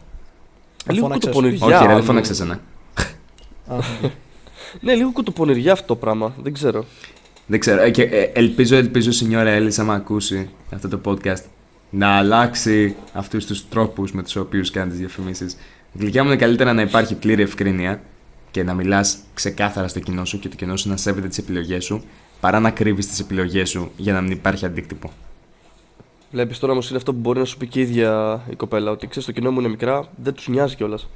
[0.91, 1.31] Λίγο Φώναξες.
[1.31, 1.67] κουτοπονηριά.
[1.67, 2.03] Όχι, ρε, δεν μου.
[2.05, 2.61] φώναξες εσένα.
[3.67, 3.77] Α,
[4.81, 6.35] Ναι, λίγο κουτοπονηριά αυτό το πράγμα.
[6.43, 6.85] Δεν ξέρω.
[7.47, 7.83] Δεν ξέρω.
[7.83, 11.43] ε, Και, ε, ελπίζω, ελπίζω, Σινιόρα Έλλη, άμα ακούσει αυτό το podcast,
[11.91, 15.57] να αλλάξει αυτούς τους τρόπους με τους οποίους κάνεις τις διαφημίσεις.
[15.99, 18.01] Γλυκιά μου είναι καλύτερα να υπάρχει πλήρη ευκρίνεια
[18.51, 21.85] και να μιλάς ξεκάθαρα στο κοινό σου και το κοινό σου να σέβεται τις επιλογές
[21.85, 22.05] σου,
[22.41, 25.11] παρά να κρύβεις τις επιλογές σου για να μην υπάρχει αντίκτυπο.
[26.33, 28.91] Βλέπεις τώρα όμως είναι αυτό που μπορεί να σου πει και η ίδια η κοπέλα.
[28.91, 31.09] Ότι ξέρεις, το κοινό μου είναι μικρά, δεν τους νοιάζει κιόλας.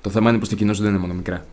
[0.00, 1.44] Το θέμα είναι πως το κοινό σου δεν είναι μόνο μικρά.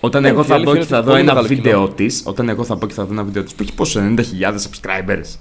[0.00, 1.54] Όταν Ε, εγώ η θα αλήθεια πω είναι και θα ότι δω πολύ ένα μεγάλο
[1.54, 4.00] βίντεο της, όταν εγώ θα πω και θα δω ένα βίντεο της που έχει πόσο
[4.00, 5.36] 90.000 subscribers.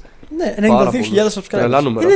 [0.59, 1.31] ναι, Πάρα 92.000 πολύ.
[1.33, 1.43] subscribers.
[1.49, 2.07] Τρελά νούμερα.
[2.09, 2.11] 92.000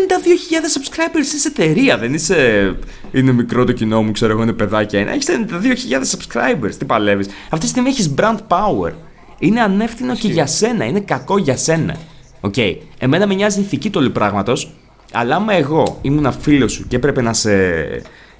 [0.80, 2.76] subscribers είσαι εταιρεία, δεν είσαι.
[3.12, 5.00] Είναι μικρό το κοινό μου, ξέρω εγώ, είναι παιδάκια.
[5.00, 5.12] Είναι.
[5.12, 6.76] Έχει 92.000 subscribers.
[6.78, 7.28] Τι παλεύεις.
[7.43, 8.91] Αυτή τη στιγμή έχεις brand power.
[9.39, 11.95] Είναι ανεύθυνο και για σένα, είναι κακό για σένα.
[12.41, 12.56] Οκ.
[12.97, 14.73] Εμένα με νοιάζει η ηθική του όλου πράγματος,
[15.12, 17.52] αλλά άμα εγώ ήμουν φίλος σου και έπρεπε να σε,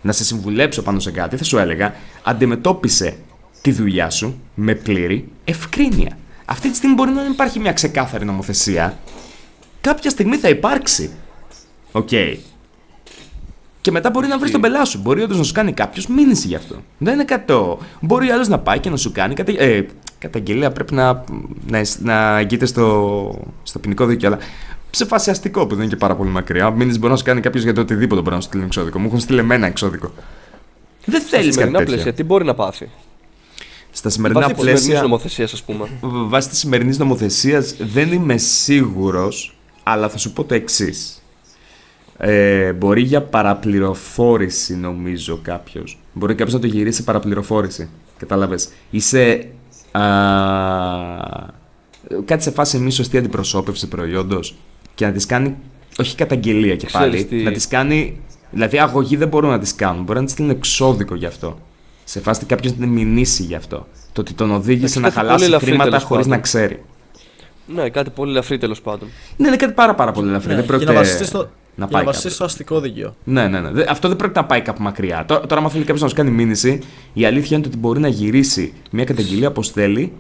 [0.02, 3.18] να σε συμβουλέψω πάνω σε κάτι, θα σου έλεγα αντιμετώπισε
[3.62, 6.18] τη δουλειά σου με πλήρη ευκρίνεια.
[6.46, 8.98] Αυτή τη στιγμή μπορεί να μην υπάρχει μια ξεκάθαρη νομοθεσία,
[9.82, 11.12] κάποια στιγμή θα υπάρξει.
[11.92, 12.10] Οκ.
[13.82, 15.00] Και μετά μπορεί να βρεις τον μπελά σου.
[15.02, 16.76] Μπορεί όντως να σου κάνει κάποιος μήνυση γι' αυτό.
[16.98, 17.80] Δεν είναι κάτι το.
[18.02, 19.34] Μπορεί άλλος να πάει και να σου κάνει.
[19.34, 19.52] Κατε...
[19.52, 19.86] Ε,
[20.20, 21.24] καταγγελία πρέπει να,
[21.68, 24.30] να, να αγγείται στο, στο ποινικό δίκαιο.
[24.30, 24.40] Αλλά
[24.92, 26.70] σε φάση αστικό που δεν είναι και πάρα πολύ μακριά.
[26.72, 29.00] Μήνυση μπορεί να σου κάνει κάποιος για το οτιδήποτε μπορεί να σου στείλει εξώδικο.
[29.00, 30.12] Μου έχουν στείλει εμένα εξώδικο.
[31.06, 31.94] Δεν Στα θέλεις κάτι σημερινά τέτοιο.
[31.94, 32.90] πλαίσια, τι μπορεί να πάθει;
[33.92, 35.02] Στα σημερινά Βάσει της σημερινής πλαίσια.
[35.04, 35.88] νομοθεσίας, ας πούμε.
[36.02, 41.24] Βάσει της σημερινής νομοθεσίας δεν είμαι σίγουρος, αλλά θα σου πω το εξής.
[42.18, 46.00] Ε, μπορεί για παραπληροφόρηση, νομίζω κάποιος.
[46.14, 47.90] Μπορεί κάποιος να το γυρίσει σε παραπληροφόρηση.
[48.18, 48.70] Κατάλαβες.
[48.90, 49.48] Είσαι.
[49.92, 50.02] Α,
[52.26, 54.56] κάτι σε φάση μη σωστή αντιπροσώπευση προϊόντος
[54.96, 55.56] και να τη κάνει.
[56.00, 57.24] Όχι καταγγελία και Ξέρεις πάλι.
[57.26, 58.20] τι- Να τη κάνει.
[58.52, 60.04] Δηλαδή, αγωγή δεν μπορούν να τη κάνουν.
[60.04, 61.60] Μπορεί να τη στείλουν εξώδικο γι' αυτό.
[62.04, 63.88] Σε φάση κάποιος να την μηνύσει γι' αυτό.
[64.14, 66.38] Το ότι τον οδήγησε Εντάξει, να κάτι πολύ χαλάσει ελαφρύ, χρήματα τέλος χωρίς πάντων.
[66.40, 66.84] να ξέρει.
[67.68, 69.08] Ναι, κάτι πολύ ελαφρύ τέλος πάντων.
[69.38, 70.48] Ναι, είναι κάτι πάρα, πάρα πολύ ελαφρύ.
[70.50, 72.36] Ναι, δεν για να πρόκειται βασιστεί στο, να για πάει να βασιστεί κάπου.
[72.36, 73.16] στο αστικό δίκαιο.
[73.24, 73.72] Ναι, ναι, ναι.
[73.72, 75.26] Δεν- Αυτό δεν πρόκειται να πάει κάπου μακριά.
[75.28, 76.80] Τώρα, τώρα άμα θέλει κάποιος να σου κάνει μήνυση,
[77.14, 80.14] η αλήθεια είναι ότι μπορεί να γυρίσει μια καταγγελία όπως θέλει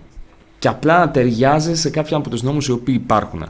[0.60, 3.46] και απλά να ταιριάζει σε κάποιον από τους νόμους οι οποίοι υπάρχουν.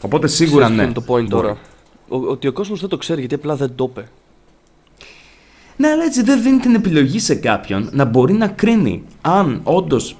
[0.00, 0.92] Οπότε σίγουρα Ξέρεις ναι.
[0.92, 1.42] ποιο είναι το point μπορεί.
[1.46, 1.56] τώρα.
[2.08, 4.08] Ο, ότι ο κόσμος δεν το ξέρει γιατί απλά δεν το είπε.
[5.76, 10.16] Ναι, αλλά έτσι δεν δίνει την επιλογή σε κάποιον να μπορεί να κρίνει αν όντως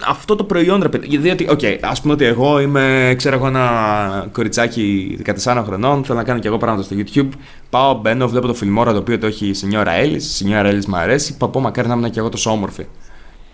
[0.00, 1.16] αυτό το προϊόν ρε παιδί.
[1.16, 6.24] Διότι, οκ, ας πούμε ότι εγώ είμαι, ξέρω εγώ, ένα κοριτσάκι 14 χρονών, θέλω να
[6.24, 7.28] κάνω και εγώ πράγματα στο YouTube.
[7.70, 10.24] Πάω, μπαίνω, βλέπω το φιλμόρα το οποίο το έχει η Σινιόρα Έλλης.
[10.24, 11.36] Η Σινιόρα Έλλης μου αρέσει.
[11.36, 12.86] Παπώ, μακάρι να ήμουν και εγώ τόσο όμορφη.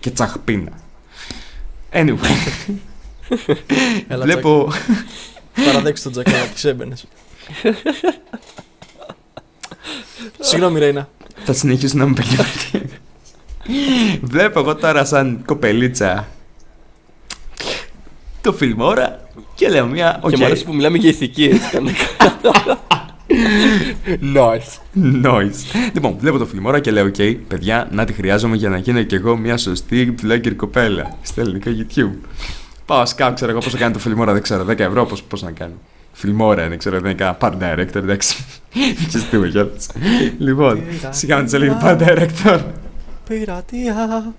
[0.01, 0.73] Και τσαχπίνα.
[1.93, 2.61] Anyway.
[4.09, 4.73] Έλα, βλέπω.
[5.65, 7.07] Παραδέξτε τον Τζακάρα, τις έμπαινες.
[10.39, 11.09] Συγγνώμη, Ρέινα.
[11.45, 12.45] Θα συνεχίσω να είμαι παιδιά.
[14.23, 16.29] Βλέπω εγώ τώρα σαν κοπελίτσα
[18.41, 19.21] το Filmora
[19.55, 20.19] και λέω μια.
[20.23, 22.05] Οκ, Και μου αρέσει που μιλάμε για ηθική έτσι κανονικά.
[24.35, 24.79] nice.
[25.25, 25.91] nice.
[25.93, 27.15] Λοιπόν, βλέπω το Filmora και λέω: Οκ,
[27.49, 31.71] παιδιά, να τη χρειάζομαι για να γίνω κι εγώ μια σωστή vlogger κοπέλα στο ελληνικό
[31.71, 32.29] YouTube.
[32.87, 35.51] Πάω σκάω, ξέρω εγώ πόσο κάνει το Filmora, δεν ξέρω, 10 ευρώ, πώς, πώς να
[35.51, 35.75] κάνει.
[36.13, 38.37] Filmora είναι, ξέρω, δεν είναι κανένα PowerDirector, εντάξει.
[39.09, 39.87] Ξέρεις τι είμαι κιόλας.
[40.39, 42.61] Λοιπόν, σιγά με τις έλεγε PowerDirector.
[43.35, 44.33] Πειρατεία.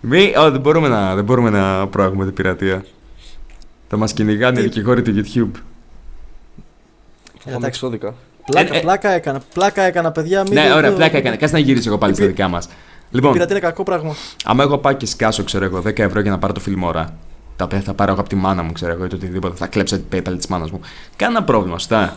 [0.00, 2.84] Μη, oh, δεν, μπορούμε να, δεν μπορούμε να προάγουμε την πειρατεία.
[3.88, 5.50] Θα μας κυνηγάνε οι Τι- δικηγόροι του YouTube.
[5.54, 7.66] Θα πάμε Εντάξει.
[7.66, 8.14] εξώδικα.
[8.46, 8.80] Πλάκα, Ε, ε.
[8.80, 9.40] πλάκα έκανα.
[9.54, 10.42] Πλάκα έκανα, παιδιά.
[10.42, 11.36] Μην ναι, το- ωραία, το- πλάκα έκανε.
[11.36, 12.64] Κάτσε να γυρίσω εγώ πάλι Η στα πει- δικά μας.
[12.64, 12.68] Η
[13.10, 14.14] Λοιπόν, πειρατεία είναι κακό πράγμα.
[14.44, 17.16] άμα εγώ πάω και σκάσω, ξέρω εγώ, 10 ευρώ για να πάρω το φιλμόρα,
[17.56, 19.66] τα οποία θα πάρω εγώ από τη μάνα μου, ξέρω εγώ, ή το οτιδήποτε, θα
[19.66, 20.80] κλέψω την PayPal της μάνας μου.
[21.16, 22.16] Κάνα πρόβλημα, σωστά.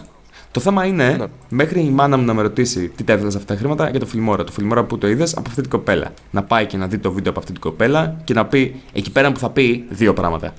[0.55, 1.25] Το θέμα είναι, Ναι.
[1.49, 4.05] μέχρι η μάνα μου να με ρωτήσει τι τα έδωσε αυτά τα χρήματα για το
[4.05, 4.43] φιλμόρα.
[4.43, 6.13] Το φιλμόρα που το είδες από αυτή την κοπέλα.
[6.31, 9.11] Να πάει και να δει το βίντεο από αυτή την κοπέλα και να πει, εκεί
[9.11, 10.53] πέρα που θα πει δύο πράγματα.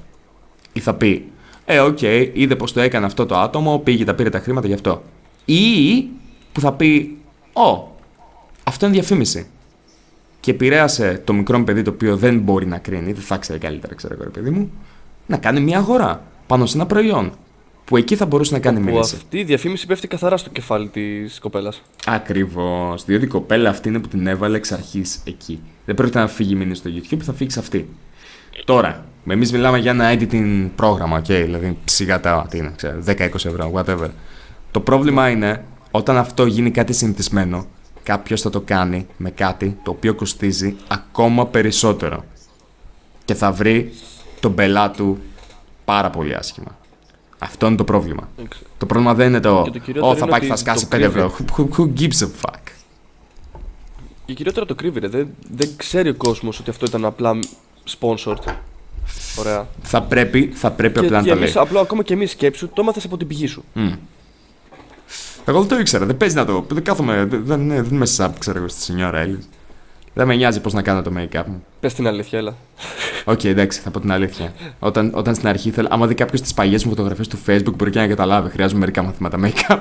[0.72, 1.28] Ή θα πει,
[1.64, 4.72] Ε, οκ, είδε πως το έκανε αυτό το άτομο, πήγε, τα πήρε τα χρήματα γι'
[4.74, 5.03] αυτό.
[5.44, 5.64] Ή
[6.53, 7.16] που θα πει,
[7.53, 7.88] Ω,
[8.64, 9.47] αυτό είναι διαφήμιση.
[10.40, 13.59] Και επηρέασε το μικρό μου παιδί το οποίο δεν μπορεί να κρίνει, δεν θα ξέρει
[13.59, 14.70] καλύτερα, ξέρω εγώ, ρε παιδί μου,
[15.26, 17.32] να κάνει μια αγορά πάνω σε ένα προϊόν.
[17.87, 19.14] Που εκεί θα μπορούσε να κάνει Που μήνυση.
[19.16, 21.82] αυτή η διαφήμιση πέφτει καθαρά στο κεφάλι της κοπέλας.
[22.07, 23.05] Ακριβώς.
[23.05, 25.62] Διότι η κοπέλα αυτή είναι που την έβαλε εξ αρχής εκεί.
[25.84, 27.89] Δεν πρόκειται να φύγει μήνυση στο YouTube, θα φύγει σε αυτή.
[28.64, 33.34] Τώρα, εμείς μιλάμε για ένα editing πρόγραμμα, ok, δηλαδή σιγά τα τι είναι, ξέρω, 10-20
[33.34, 34.09] ευρώ, whatever.
[34.70, 37.66] Το πρόβλημα είναι όταν αυτό γίνει κάτι συνηθισμένο,
[38.03, 42.24] κάποιος θα το κάνει με κάτι το οποίο κοστίζει ακόμα περισσότερο.
[43.24, 43.93] Και θα βρει
[44.41, 45.18] τον πελάτη του
[45.84, 46.78] πάρα πολύ άσχημα.
[47.47, 48.28] Αυτό είναι το πρόβλημα.
[48.78, 49.62] Το πρόβλημα δεν είναι το.
[49.64, 51.34] Και το κυριότερο Ω, θα είναι πάει και ότι θα σκάσει το 5 ευρώ.
[51.38, 52.61] Who, who- who gives a fuck;
[54.24, 55.09] Και κυριότερα το κρύβει, ρε.
[55.09, 57.38] Δεν, δεν ξέρει ο κόσμος ότι αυτό ήταν απλά
[58.01, 58.55] sponsored.
[59.38, 59.66] Ωραία.
[59.82, 61.42] Θα πρέπει, θα πρέπει Και, απλά και να τα λέει.
[61.42, 63.64] εμείς, απλά ακόμα και εμείς σκέψου, το έμαθες από την πηγή σου.
[63.72, 63.92] Μμ.
[65.44, 66.64] Εγώ δεν το ήξερα, δεν παίζει να το.
[66.68, 67.24] Δεν κάθομαι.
[67.24, 69.49] Δεν, δεν, δεν είμαι sub, ξέρω εγώ, στη σινιόρα Έλλης.
[70.14, 71.64] Δεν με νοιάζει πώς να κάνω το make-up μου.
[71.80, 72.57] Πες την αλήθεια, έλα.
[73.29, 74.53] Οκ, εντάξει, θα πω την αλήθεια.
[74.79, 75.89] Όταν, όταν στην αρχή θέλω.
[75.91, 78.51] Άμα δει κάποιος τις παλιές μου φωτογραφίες του Facebook, μπορεί και να καταλάβει.
[78.51, 79.81] Χρειάζομαι μερικά μαθήματα make-up.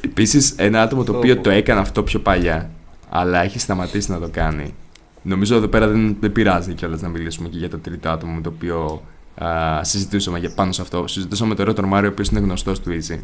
[0.04, 1.40] Επίσης, ένα άτομο το οποίο Ω.
[1.40, 2.70] το έκανε αυτό πιο παλιά,
[3.08, 4.74] αλλά έχει σταματήσει να το κάνει.
[5.22, 8.40] Νομίζω εδώ πέρα δεν, δεν πειράζει κιόλας να μιλήσουμε και για το τρίτο άτομο με
[8.40, 9.02] το οποίο
[9.38, 11.06] α, συζητούσαμε για- πάνω σε αυτό.
[11.06, 13.18] Συζητούσαμε με τον Ρότορ Μάριο, ο οποίος είναι γνωστός του Easy.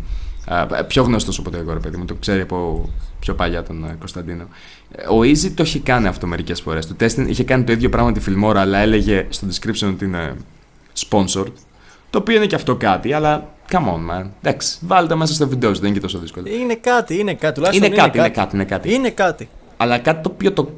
[0.47, 2.89] Α, πιο γνωστός από το εγώ, ρε παιδί μου, το ξέρει από
[3.19, 4.45] πιο παλιά τον ε, Κωνσταντίνο.
[4.93, 6.87] Ε, Ο Easy το έχει κάνει αυτό μερικές φορές.
[6.87, 10.37] Το testing είχε κάνει το ίδιο πράγμα τη Filmora, αλλά έλεγε στο description ότι είναι
[11.09, 11.53] sponsored.
[12.11, 14.27] Το οποίο είναι και αυτό κάτι, αλλά come on, man.
[14.43, 16.47] Εντάξει, βάλτε μέσα στο βίντεο σου, δεν είναι και τόσο δύσκολο.
[16.49, 17.55] Είναι κάτι, είναι κάτι.
[17.55, 18.93] Τουλάχιστον Είναι κάτι, είναι κάτι, είναι κάτι.
[18.95, 19.49] Είναι κάτι.
[19.77, 20.71] Αλλά κάτι το οποίο το,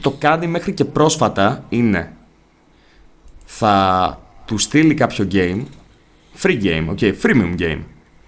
[0.00, 2.12] το κάνει μέχρι και πρόσφατα είναι
[3.44, 5.62] θα του στείλει κάποιο game,
[6.42, 7.78] free game, ok, freemium game.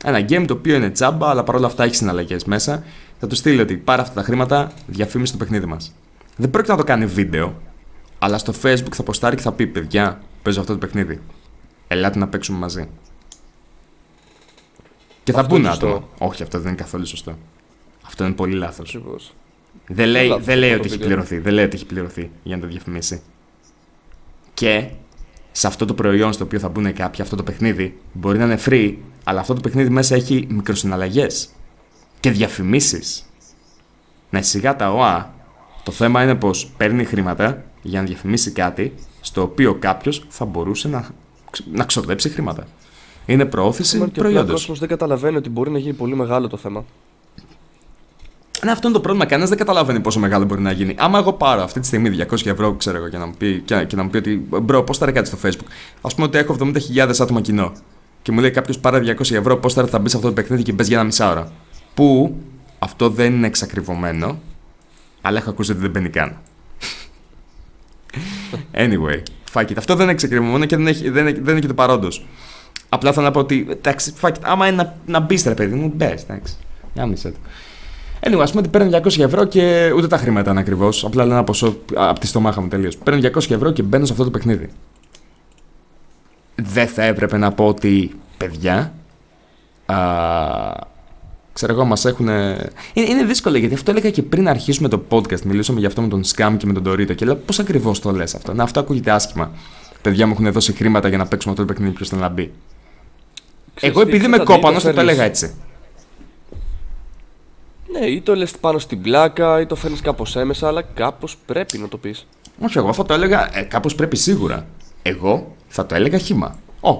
[0.04, 2.84] Ένα game το οποίο είναι τζάμπα, αλλά παρόλα αυτά έχει συναλλαγές μέσα.
[3.18, 5.94] Θα του στείλει ότι πάρε αυτά τα χρήματα, διαφήμιση στο παιχνίδι μας.
[6.36, 7.62] Δεν πρόκειται να το κάνει βίντεο,
[8.18, 11.20] αλλά στο Facebook θα ποστάρει και θα πει: Παιδιά, παίζω αυτό το παιχνίδι.
[11.88, 12.88] Ελάτε να παίξουμε μαζί.
[15.22, 15.86] Και θα Αυτό πούνε είναι σωστό.
[15.88, 16.08] άτομα.
[16.18, 17.38] Όχι, αυτό δεν είναι καθόλου σωστό.
[18.06, 18.94] Αυτό είναι πολύ λάθος.
[18.94, 19.34] Ακριβώς.
[19.86, 21.16] Δεν λέει, λάθος δεν λέει αυτό ότι το έχει βίντεο.
[21.16, 21.38] πληρωθεί.
[21.44, 23.22] Δεν λέει ότι έχει πληρωθεί για να το διαφημίσει.
[24.54, 24.88] Και
[25.58, 28.58] σε αυτό το προϊόν στο οποίο θα μπουν κάποιοι, αυτό το παιχνίδι, μπορεί να είναι
[28.64, 28.94] free,
[29.24, 31.48] αλλά αυτό το παιχνίδι μέσα έχει μικροσυναλλαγές
[32.20, 33.24] και διαφημίσεις.
[34.30, 35.34] Ναι, σιγά τα ωά.
[35.82, 40.88] Το θέμα είναι πως παίρνει χρήματα για να διαφημίσει κάτι στο οποίο κάποιος θα μπορούσε
[40.88, 41.08] να,
[41.72, 42.66] να ξοδέψει χρήματα.
[43.26, 44.60] Είναι προώθηση Ακόμα και απλά ο προϊόντος.
[44.60, 46.84] κόσμος δεν καταλαβαίνει ότι μπορεί να γίνει πολύ μεγάλο το θέμα.
[48.64, 49.26] Ναι, αυτό είναι το πρόβλημα.
[49.26, 50.94] Κανένας δεν καταλαβαίνει πόσο μεγάλο μπορεί να γίνει.
[50.98, 53.84] Άμα εγώ πάρω αυτή τη στιγμή 200 ευρώ, ξέρω εγώ, και να μου πει, και,
[53.84, 55.66] και να μου πει ότι bro, ποστάρε κάτι στο Facebook;
[56.00, 56.74] Α πούμε ότι έχω 70.000
[57.20, 57.72] άτομα κοινό.
[58.22, 60.62] Και μου λέει κάποιος πάρε 200 ευρώ, πώς θα, θα μπεις σε αυτό το παιχνίδι
[60.62, 61.52] και μπε για ένα μισάωρα.
[61.94, 62.36] Που
[62.78, 64.38] αυτό δεν είναι εξακριβωμένο,
[65.20, 66.36] αλλά έχω ακούσει ότι δεν μπαίνει καν.
[68.84, 69.74] anyway, fuck it.
[69.78, 72.26] Αυτό δεν είναι εξακριβωμένο και δεν, έχει, δεν, είναι- δεν είναι και το παρόντος.
[72.88, 74.32] Απλά θα να πω ότι εντάξει, fuck it.
[74.42, 76.54] Άμα είναι να, να μπεις, ρε παιδί μου, μπες, εντάξει.
[76.96, 77.36] Γάμισε το.
[78.20, 81.04] Anyway, ας πούμε ότι παίρνω 200 ευρώ και ούτε τα χρήματα είναι ακριβώς.
[81.04, 82.96] Απλά λέω ένα ποσό από τη στομάχα μου τελείως.
[82.96, 84.68] Παίρνω 200 ευρώ και μπαίνω σε αυτό το παιχνίδι.
[86.54, 88.92] Δεν θα έπρεπε να πω ότι παιδιά.
[89.86, 89.96] Α,
[91.52, 92.26] ξέρω εγώ, μας έχουν.
[92.28, 92.62] Είναι,
[92.94, 95.40] είναι δύσκολο γιατί αυτό έλεγα και πριν αρχίσουμε το podcast.
[95.42, 98.10] Μιλούσαμε για αυτό με τον Scam και με τον Dorito και λέω πώς ακριβώς το
[98.10, 98.54] λες αυτό.
[98.54, 99.50] Να, αυτό ακούγεται άσχημα.
[100.02, 101.94] Παιδιά μου έχουν δώσει χρήματα για να παίξουμε αυτό το παιχνίδι.
[101.94, 102.52] Ποιος θέλει να μπει.
[103.74, 105.54] Ξέρεις Εγώ τι, επειδή είμαι ξέρεις, αντί κόπανο, το θα το φέρνεις- έλεγα έτσι.
[107.92, 111.78] Ναι, ή το λες πάνω στην πλάκα, ή το φέρνεις κάπως έμεσα, αλλά κάπως πρέπει
[111.78, 112.26] να το πεις.
[112.60, 114.66] Όχι, εγώ θα το έλεγα ε, κάπως πρέπει σίγουρα.
[115.02, 116.58] Εγώ θα το έλεγα χήμα.
[116.80, 116.96] Ω,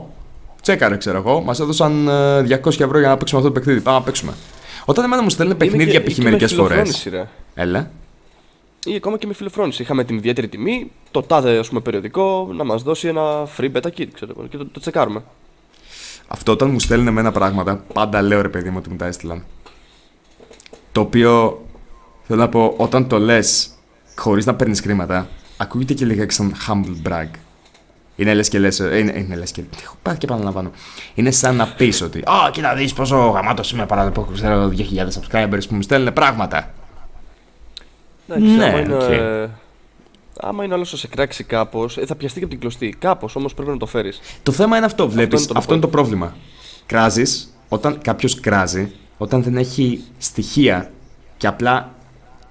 [0.63, 3.81] τσέκαρε, ξέρω εγώ, μας έδωσαν ε, 200 ευρώ για να παίξουμε αυτό το παιχνίδι.
[3.81, 4.33] Πάμε να παίξουμε.
[4.85, 6.19] Όταν εμένα μου στέλνουν παιχνίδια π.χ.
[6.19, 6.83] μερικέ φορέ.
[7.55, 7.91] Έλα.
[8.85, 9.83] Ή ακόμα και με φιλοφρόνηση.
[9.83, 13.89] Είχαμε την ιδιαίτερη τιμή, το τάδε ας πούμε, περιοδικό να μας δώσει ένα free beta
[13.99, 15.23] kit, ξέρω εγώ, και το, το τσεκάρουμε.
[16.29, 19.45] Αυτό όταν μου στέλνουν εμένα πράγματα, πάντα λέω ρε παιδί μου ότι μου τα έστειλαν.
[20.99, 21.65] Το οποίο
[22.23, 23.69] θέλω να πω, όταν το λες
[24.17, 27.29] χωρίς να παίρνεις χρήματα, ακούγεται και λίγα σαν humble brag.
[28.17, 28.79] Είναι λες και λες.
[28.79, 29.63] Είναι, είναι λες και.
[29.83, 30.71] Έχω πάει και επαναλαμβάνω.
[31.15, 32.19] Είναι σαν να πεις ότι.
[32.19, 36.13] Α, κοίτα δεις πόσο γαμάτος είμαι παρά που έχω ξέρω 2.000 subscribers που μου στέλνουν
[36.13, 36.71] πράγματα.
[38.29, 39.03] Εντάξει, Ναι, άμα είναι, οκ.
[39.11, 39.49] ε,
[40.41, 42.97] άμα είναι άλλο να σε κράξει κάπως, ε, θα πιαστεί και από την κλωστή.
[42.99, 44.21] Κάπως όμως πρέπει να το φέρεις.
[44.43, 45.41] Το θέμα είναι αυτό, βλέπεις.
[45.45, 46.37] είναι Αυτό, το είναι το πρόβλημα.
[46.87, 50.91] Κράζεις, όταν κάποιος κράζει, όταν δεν έχει στοιχεία
[51.37, 51.95] και απλά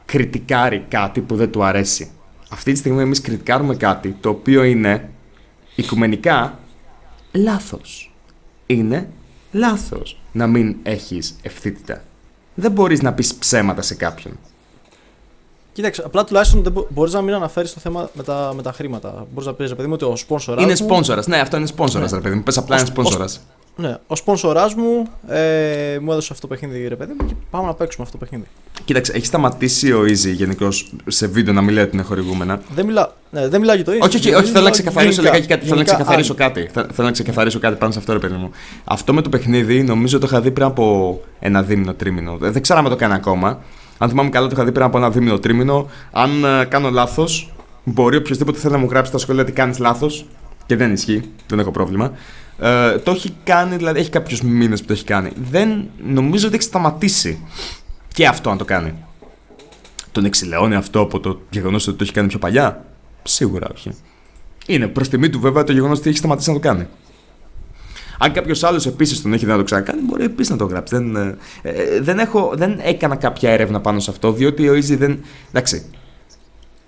[0.05, 2.11] κριτικάρει κάτι που δεν του αρέσει.
[2.49, 5.09] Αυτή τη στιγμή εμείς κριτικάρουμε κάτι το οποίο είναι
[5.75, 6.59] οικουμενικά
[7.31, 8.13] λάθος.
[8.65, 9.09] Είναι
[9.51, 12.03] λάθος να μην έχεις ευθύτητα.
[12.55, 14.37] Δεν μπορείς να πεις ψέματα σε κάποιον.
[15.77, 19.27] Κοίταξε, απλά τουλάχιστον δεν μπορείς να μην αναφέρεις το θέμα με τα, με τα χρήματα.
[19.31, 20.61] Μπορείς να πεις, ρε παιδί μου, ότι ο σπόνσορα.
[20.61, 21.27] Είναι σπόνσορας.
[21.27, 22.17] Ναι, αυτό είναι σπόνσορας, Ναι.
[22.17, 22.43] ρε παιδί μου.
[22.43, 23.41] Πες απλά Ως- είναι σπόνσορας.
[23.75, 27.65] Ναι, ο σπόνσοράς μου ε, μου έδωσε αυτό το παιχνίδι, ρε παιδί μου, και πάμε
[27.67, 28.49] να παίξουμε αυτό το παιχνίδι.
[28.85, 32.61] Κοίταξε, έχει σταματήσει ο Easy γενικώς σε βίντεο να μιλάει ότι είναι χορηγούμενα.
[32.75, 34.05] Δεν μιλά, ναι, δεν μιλάω για το ίδιο.
[34.05, 35.65] Όχι, όχι, όχι, θέλω να ξεκαθαρίσω Γενικά- λιγάκι κάτι.
[35.65, 36.61] Θέλω να γενικά, ξεκαθαρίσω α, κάτι.
[36.73, 38.51] Θε- Θέλω να ξεκαθαρίσω κάτι πάνω σε αυτό, ρε παιδί μου.
[38.83, 42.37] Αυτό με το παιχνίδι νομίζω το είχα δει πριν από ένα δίμηνο, τρίμηνο.
[42.37, 43.59] Δεν δεν ξέρω αν το κάνω ακόμα.
[43.97, 45.89] Αν θυμάμαι καλά, το είχα δει πριν από ένα δίμηνο, τρίμηνο.
[46.11, 50.25] Αν ε, κάνω λάθος, μπορεί οποιοδήποτε θέλει να μου γράψει στα σχόλια ότι κάνεις λάθος.
[50.65, 52.11] Και δεν ισχύει, δεν έχω πρόβλημα.
[52.59, 55.31] Ε, το έχει κάνει, δηλαδή έχει κάποιους μήνες που το έχει κάνει.
[55.49, 57.45] Δεν νομίζω ότι έχει σταματήσει
[58.13, 58.93] και αυτό να το κάνει.
[60.11, 62.85] Τον εξηλαιώνει αυτό από το γεγονός ότι το έχει κάνει πιο παλιά;
[63.23, 63.91] Σίγουρα όχι.
[64.65, 66.87] Είναι προς τιμή του βέβαια το γεγονός ότι έχει σταματήσει να το κάνει.
[68.19, 70.95] Αν κάποιος άλλος επίσης τον έχει δει να το ξανακάνει, μπορεί επίσης να το γράψει.
[70.95, 74.97] Δεν, ε, ε, δεν, έχω, δεν έκανα κάποια έρευνα πάνω σε αυτό, διότι ο Easy
[74.97, 75.23] δεν.
[75.49, 75.91] Εντάξει.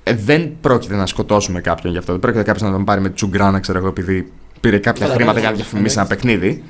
[0.03, 2.11] Ε, δεν πρόκειται να σκοτώσουμε κάποιον γι' αυτό.
[2.11, 5.33] Δεν πρόκειται κάποιος να τον πάρει με τσουγκράνα, ξέρω εγώ, επειδή πήρε κάποια Καλά, χρήματα
[5.33, 6.01] ναι, για να ναι, διαφημίσει ναι.
[6.01, 6.63] ένα παιχνίδι.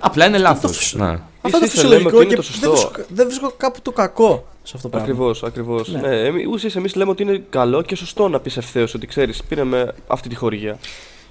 [0.00, 0.76] Απλά είναι λάθος.
[0.78, 1.04] φυσ- Ναι.
[1.40, 2.60] Αυτό είναι Ίσα-ίσα λέμε φυσιολογικό ότι είναι και το σωστό.
[2.70, 5.06] δεν βρίσκω, δεν βρίσκω κάπου το κακό σε αυτό το πράγμα.
[5.08, 5.88] Ακριβώς, ακριβώς.
[5.92, 6.00] Ναι.
[6.00, 6.30] Ναι.
[6.30, 9.94] Ναι, ουσία εμείς λέμε ότι είναι καλό και σωστό να πεις ευθέως ότι ξέρεις, πήραμε
[10.06, 10.78] αυτή τη χορηγία.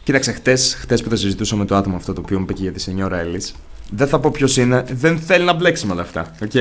[0.03, 2.61] Κοίταξε, χτες χτες που το συζητούσα με το άτομο αυτό το οποίο μου είπε και
[2.61, 3.55] για τη Σενιόρα Έλλης,
[3.89, 6.35] δεν θα πω ποιος είναι, δεν θέλει να μπλέξει με όλα αυτά.
[6.43, 6.51] Οκ.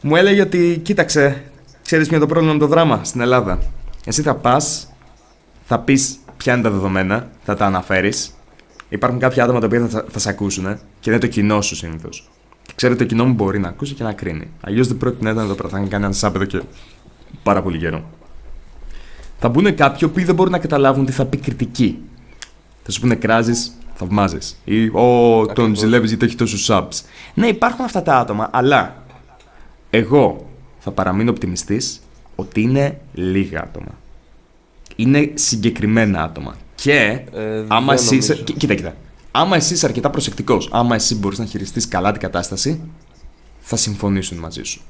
[0.00, 1.42] Μου έλεγε ότι, κοίταξε,
[1.82, 3.58] ξέρεις ποιο είναι το πρόβλημα με το δράμα στην Ελλάδα.
[4.04, 4.92] Εσύ θα πας,
[5.64, 8.34] θα πεις ποια είναι τα δεδομένα, θα τα αναφέρεις.
[8.88, 12.30] Υπάρχουν κάποια άτομα τα οποία θα, θα σε ακούσουν και είναι το κοινό σου συνήθως.
[12.62, 14.50] Και ξέρετε, το κοινό μου μπορεί να ακούσει και να κρίνει.
[14.60, 15.68] Αλλιώς δεν πρόκειται να ήταν εδώ πέρα.
[15.68, 16.62] Θα κάνει ένα σάπεδο και
[17.42, 18.04] πάρα πολύ καιρό.
[19.38, 21.98] Θα μπουν κάποιοι που δεν μπορούν να καταλάβουν τι θα πει κριτική.
[22.82, 24.60] Θα σου πούνε κράζεις, θαυμάζεις.
[24.64, 25.78] Ή ο, τον Ακριβώς.
[25.78, 27.00] ζηλεύεις γιατί έχει τόσους subs.
[27.34, 29.04] Ναι, υπάρχουν αυτά τα άτομα, αλλά
[29.90, 32.00] εγώ θα παραμείνω οπτιμιστής
[32.36, 33.98] ότι είναι λίγα άτομα.
[34.96, 36.54] Είναι συγκεκριμένα άτομα.
[36.74, 38.16] Και Ε, άμα δεν εσύ.
[38.16, 38.44] είσαι- νομίζω.
[38.44, 38.94] Κοί- Κοίτα, κοίτα.
[39.30, 42.80] Άμα εσύ είσαι αρκετά προσεκτικός, άμα εσύ μπορείς να χειριστείς καλά την κατάσταση,
[43.60, 44.80] θα συμφωνήσουν μαζί σου.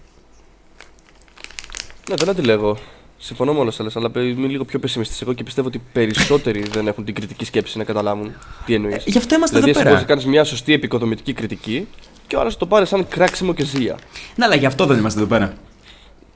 [2.08, 2.78] Ναι, δεν αντιλέγω.
[3.18, 6.86] Συμφωνώ με όλα σα, αλλά είμαι λίγο πιο πεσημιστή εγώ και πιστεύω ότι περισσότεροι δεν
[6.86, 8.32] έχουν την κριτική σκέψη να καταλάβουν
[8.66, 8.94] τι εννοείς.
[8.96, 10.20] Ε, γι' αυτό είμαστε Δηλαδή, εσύ εδώ μπορεί να πέρα.
[10.20, 11.88] κάνεις μια σωστή επικοδομητική κριτική
[12.26, 13.96] και ο άλλος το πάρει σαν κράξιμο και ζύα.
[14.36, 15.52] Ναι, αλλά γι' αυτό δεν είμαστε εδώ πέρα.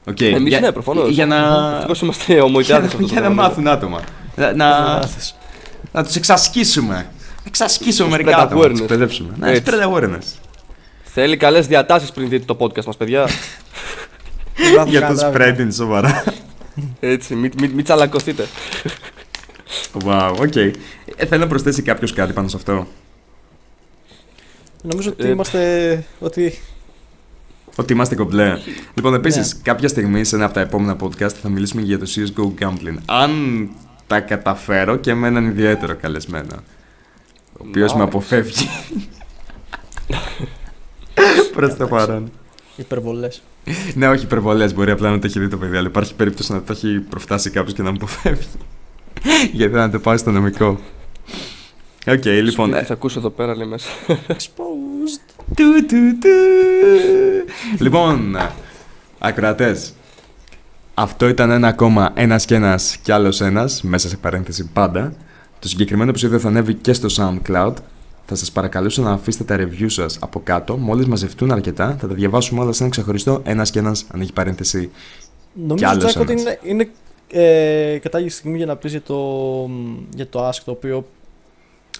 [0.09, 0.21] Okay.
[0.21, 1.09] Εμείς για, ναι, προφανώς.
[1.09, 1.69] Για να.
[1.75, 4.01] Ευτυχώς είμαστε ομοειδεάδε για, για να μάθουν άτομα.
[4.35, 5.35] Να, να, Μάθες.
[5.91, 6.93] να τους εξασκήσουμε.
[6.95, 8.61] Να εξασκήσουμε Να μερικά spread άτομα.
[8.61, 8.81] Να τους awareness.
[8.81, 9.29] εκπαιδεύσουμε.
[9.37, 9.63] Ναι, Έτσι.
[9.65, 10.39] spread awareness.
[11.03, 13.25] Θέλει καλές διατάσεις πριν δείτε το podcast μας, παιδιά.
[14.55, 15.55] Δεν βάζω Για κανένα το τράβημα.
[15.55, 16.23] spread είναι σοβαρά.
[16.99, 18.47] Έτσι, μην μη, μη τσαλακωθείτε.
[20.03, 20.55] Wow, OK.
[20.55, 20.71] Ε,
[21.27, 22.87] Θέλει να προσθέσει κάποιος κάτι πάνω σε αυτό;
[24.81, 26.03] Νομίζω ότι Ε, είμαστε.
[26.19, 26.59] Ότι.
[27.75, 28.53] Ότι είμαστε κομπλέ.
[28.93, 29.61] Λοιπόν, επίσης, Ναι.
[29.63, 32.97] κάποια στιγμή σε ένα από τα επόμενα podcast θα μιλήσουμε για το CSGO Gambling.
[33.05, 33.31] Αν
[34.07, 36.55] τα καταφέρω και με έναν ιδιαίτερο καλεσμένο.
[37.59, 38.05] Ο οποίος με Nice.
[38.05, 38.69] αποφεύγει.
[41.55, 42.31] Προς το παρόν.
[42.75, 43.41] Υπερβολές.
[43.93, 44.73] Ναι, όχι υπερβολές.
[44.73, 47.49] Μπορεί απλά να το έχει δει το παιδί, αλλά υπάρχει περίπτωση να το έχει προφτάσει
[47.49, 48.47] κάποιος και να μου αποφεύγει.
[49.51, 50.79] Γιατί να το πάει στο νομικό.
[52.07, 52.67] Οκ, λοιπόν.
[52.67, 53.89] Σπίτι, ε, Θα ακούσω εδώ πέρα, λέει μέσα.
[54.07, 55.43] Exposed.
[55.55, 56.29] Του, του, του.
[57.79, 58.37] λοιπόν,
[59.19, 59.93] ακροατές.
[60.93, 65.13] Αυτό ήταν ένα ακόμα ένας και ένας κι άλλος ένας, μέσα σε παρένθεση πάντα.
[65.59, 67.73] Το συγκεκριμένο επεισόδιο θα ανέβει και στο SoundCloud.
[68.25, 70.77] Θα σας παρακαλούσα να αφήσετε τα review σας από κάτω.
[70.77, 74.33] Μόλις μαζευτούν αρκετά, θα τα διαβάσουμε όλα σε ένα ξεχωριστό ένας και ένας, αν έχει
[74.33, 74.91] παρένθεση.
[75.53, 76.43] Νομίζω άλλος Τζάκ, ότι ένας.
[76.43, 76.89] είναι, είναι
[77.31, 79.17] ε, κατάλληλη στιγμή για να πεις για το,
[80.15, 81.05] για το Ask το οποίο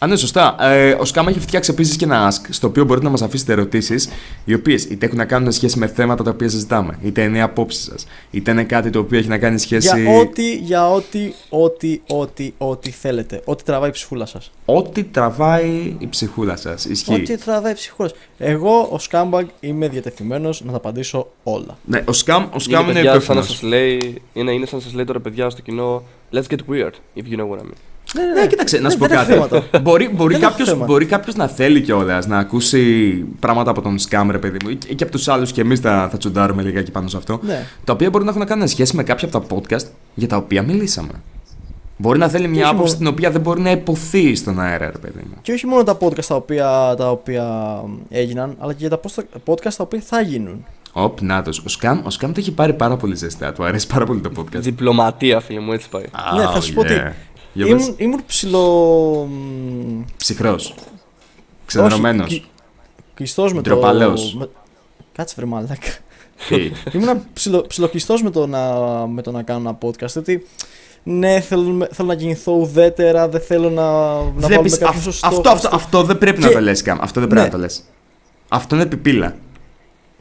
[0.04, 0.56] Α, ναι, σωστά.
[0.60, 3.52] Ε, ο Σκάμα έχει φτιάξει επίσης και ένα ask, στο οποίο μπορείτε να μας αφήσετε
[3.52, 4.10] ερωτήσεις,
[4.46, 7.42] οι οποίες είτε έχουν να κάνουν σχέση με θέματα τα οποία συζητάμε, είτε είναι η
[7.42, 10.02] απόψη σας, είτε είναι κάτι το οποίο έχει να κάνει σχέση.
[10.02, 13.42] Για ό,τι, για ό,τι, ό,τι, ό,τι, ό,τι θέλετε.
[13.46, 14.52] Ό,τι τραβάει η ψυχούλα σας.
[14.66, 16.86] Ό,τι τραβάει η ψυχούλα σας.
[16.86, 17.14] Ισχύει.
[17.14, 18.18] Ό,τι τραβάει η ψυχούλα σας.
[18.38, 21.78] Εγώ, ο Scumbag, είμαι διατεθειμένος να τα απαντήσω όλα.
[21.86, 23.60] Ναι, ο Σκάμ, ο Σκάμ Είναι, είναι παιδιά, σαν να υπεύθυνο.
[23.60, 26.94] σας λέει, είναι, είναι σαν να σας λέει τώρα παιδιά στο κοινό Let's get weird,
[27.16, 27.91] if you know what I mean.
[28.16, 29.34] Ναι, ναι, Ναι, κοίταξε, να σου πω δεν έχω κάτι.
[29.58, 29.80] θέματα.
[29.80, 30.86] μπορεί μπορεί Δεν έχω κάποιο θέματα.
[30.86, 34.96] μπορεί κάποιος να θέλει κιόλας να ακούσει πράγματα από τον Σκάμ, ρε παιδί μου, ή
[34.96, 37.40] και από τους άλλους και εμείς θα, θα τσουντάρουμε λιγάκι πάνω σε αυτό.
[37.44, 37.66] Ναι.
[37.84, 40.38] Τα οποία μπορεί να έχουν να κάνουν σχέση με κάποια από τα podcast για τα
[40.38, 41.12] οποία μιλήσαμε.
[41.98, 42.98] Μπορεί να θέλει μια όχι άποψη μόνο.
[42.98, 45.36] την οποία δεν μπορεί να υποθεί στον αέρα, ρε παιδί μου.
[45.42, 47.76] Και όχι μόνο τα podcast τα οποία, τα οποία
[48.10, 50.66] έγιναν, αλλά και για τα post- podcast τα οποία θα γίνουν.
[50.94, 51.60] Οπ, νάτος.
[51.66, 53.54] Ο Σκάμ, ο Σκάμ το έχει πάρει πάρα πολύ ζεστά.
[53.54, 54.60] Του αρέσει πάρα πολύ το podcast.
[54.60, 56.04] Διπλωματία, φίλε μου, έτσι πάει.
[56.38, 57.14] Ναι, θα σου πω ότι Για πες.
[57.54, 58.68] Ήμουν, ήμουν ψηλό.
[59.32, 60.74] μ, Ψυχρός.
[61.66, 62.26] Ξεδερωμένος.
[62.26, 62.46] όχι, κι-
[63.14, 63.70] Κλειστός με το.
[63.70, 64.36] Ντροπαλαίος.
[64.36, 64.50] με-
[65.14, 65.76] Κάτσε βρε μαλάκα.
[66.48, 68.60] Τι; Ήμουν ψιλο, ψιλοκλειστός με, το να,
[69.08, 70.08] με το να κάνω ένα podcast.
[70.14, 70.46] Γιατί
[71.04, 75.28] ναι, θέλω, θέλω να κινηθώ ουδέτερα, δεν θέλω να, να βάλουμε Βλέπεις, κάποιο αυ- σωστό.
[75.28, 76.98] αυτό, αυτό, αυτό δεν πρέπει να Και- το λες Καμ.
[77.02, 77.52] Αυτό δεν πρέπει Ναι.
[77.52, 77.84] να το λες.
[78.50, 79.36] Αυτό είναι πιπίλα.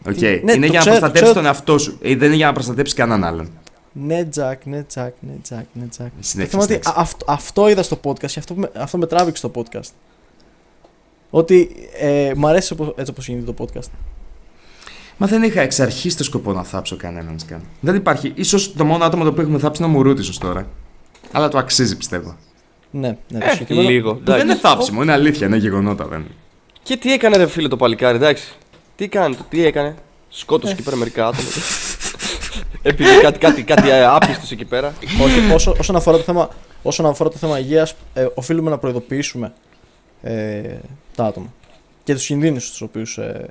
[0.09, 0.15] Οκ.
[0.15, 1.33] Τι- ναι, είναι το για να ξέρω, προστατέψεις ξέρω.
[1.35, 1.99] τον εαυτό σου.
[2.03, 3.51] Ε, δεν είναι για να προστατέψεις κανέναν άλλον.
[3.93, 6.07] Ναι, Τζακ, ναι, Τζακ, ναι, Τζακ, ναι, Τζακ.
[6.09, 6.57] Το Συνέχισε.
[6.59, 6.91] θέμα είναι ότι συνέχισε.
[6.91, 9.91] α- αυτό, αυτό είδα στο podcast και αυτό, με- αυτό με τράβηξε στο podcast.
[11.31, 13.89] Ότι ε, μ' αρέσει οπо- έτσι όπως γίνεται το podcast.
[15.17, 17.63] Μα δεν είχα εξ αρχής το σκοπό να θάψω κανέναν σκάν.
[17.81, 18.35] Δεν υπάρχει.
[18.43, 20.69] σω το μόνο άτομο το οποίο έχουμε θάψει είναι ο Μουρούτης ως τώρα.
[21.33, 22.37] Αλλά το αξίζει πιστεύω.
[22.91, 24.13] Ναι, ναι, το Ε, συγκεκριμένο- λίγο.
[24.25, 24.61] Δεν είναι εντάξει.
[24.61, 26.05] θάψιμο, είναι αλήθεια, είναι γεγονότα.
[26.07, 26.27] Δεν.
[26.83, 28.53] Και τι έκανε ρε φίλε το παλικάρι, εντάξει.
[28.97, 29.95] Τι κάνει, το, τι έκανε.
[30.29, 30.75] Σκότωσε Ε.
[30.75, 31.49] εκεί πέρα μερικά άτομα.
[32.83, 34.95] Επειδή κάτι, κάτι, κάτι ε, άπιστος εκεί πέρα.
[35.23, 36.49] Όχι, όσο, όσον, αφορά το θέμα,
[36.83, 39.53] όσον αφορά το θέμα υγείας, ε, οφείλουμε να προειδοποιήσουμε
[40.23, 40.61] ε,
[41.15, 41.53] τα άτομα.
[42.05, 43.19] Και τους κινδύνους τους οποίους...
[43.19, 43.49] Ε,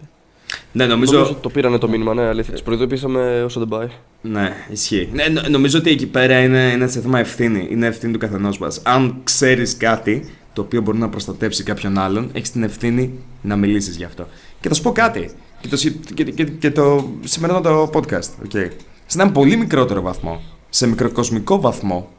[0.72, 1.32] Ναι, Νομίζω νομίζω.
[1.32, 2.54] ότι το πήρανε το μήνυμα, ναι, αλήθεια.
[2.54, 3.88] Τους προειδοποιήσαμε όσο δεν πάει.
[4.22, 5.10] Ναι, ισχύει.
[5.14, 7.68] Ναι, νο- νομίζω ότι εκεί πέρα είναι, είναι σε θέμα ευθύνη.
[7.72, 8.82] Είναι ευθύνη του καθενός μας.
[8.84, 13.96] Αν ξέρεις κάτι το οποίο μπορεί να προστατεύσει κάποιον άλλον, έχεις την ευθύνη να μιλήσεις
[13.96, 14.28] γι' αυτό.
[14.60, 15.30] Και θα σου πω κάτι.
[15.62, 18.54] Και το, συ- και, και, και το σημερινό το podcast.
[18.54, 18.68] Okay.
[19.12, 22.10] Σε έναν πολύ μικρότερο βαθμό, σε μικροκοσμικό βαθμό,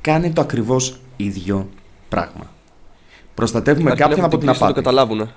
[0.00, 1.68] κάνει το ακριβώς ίδιο
[2.08, 2.50] πράγμα.
[3.34, 5.06] Προστατεύουμε Αρκεί κάποιον να από έχουν την την πίστη να το απάτη.
[5.06, 5.30] καταλάβουν.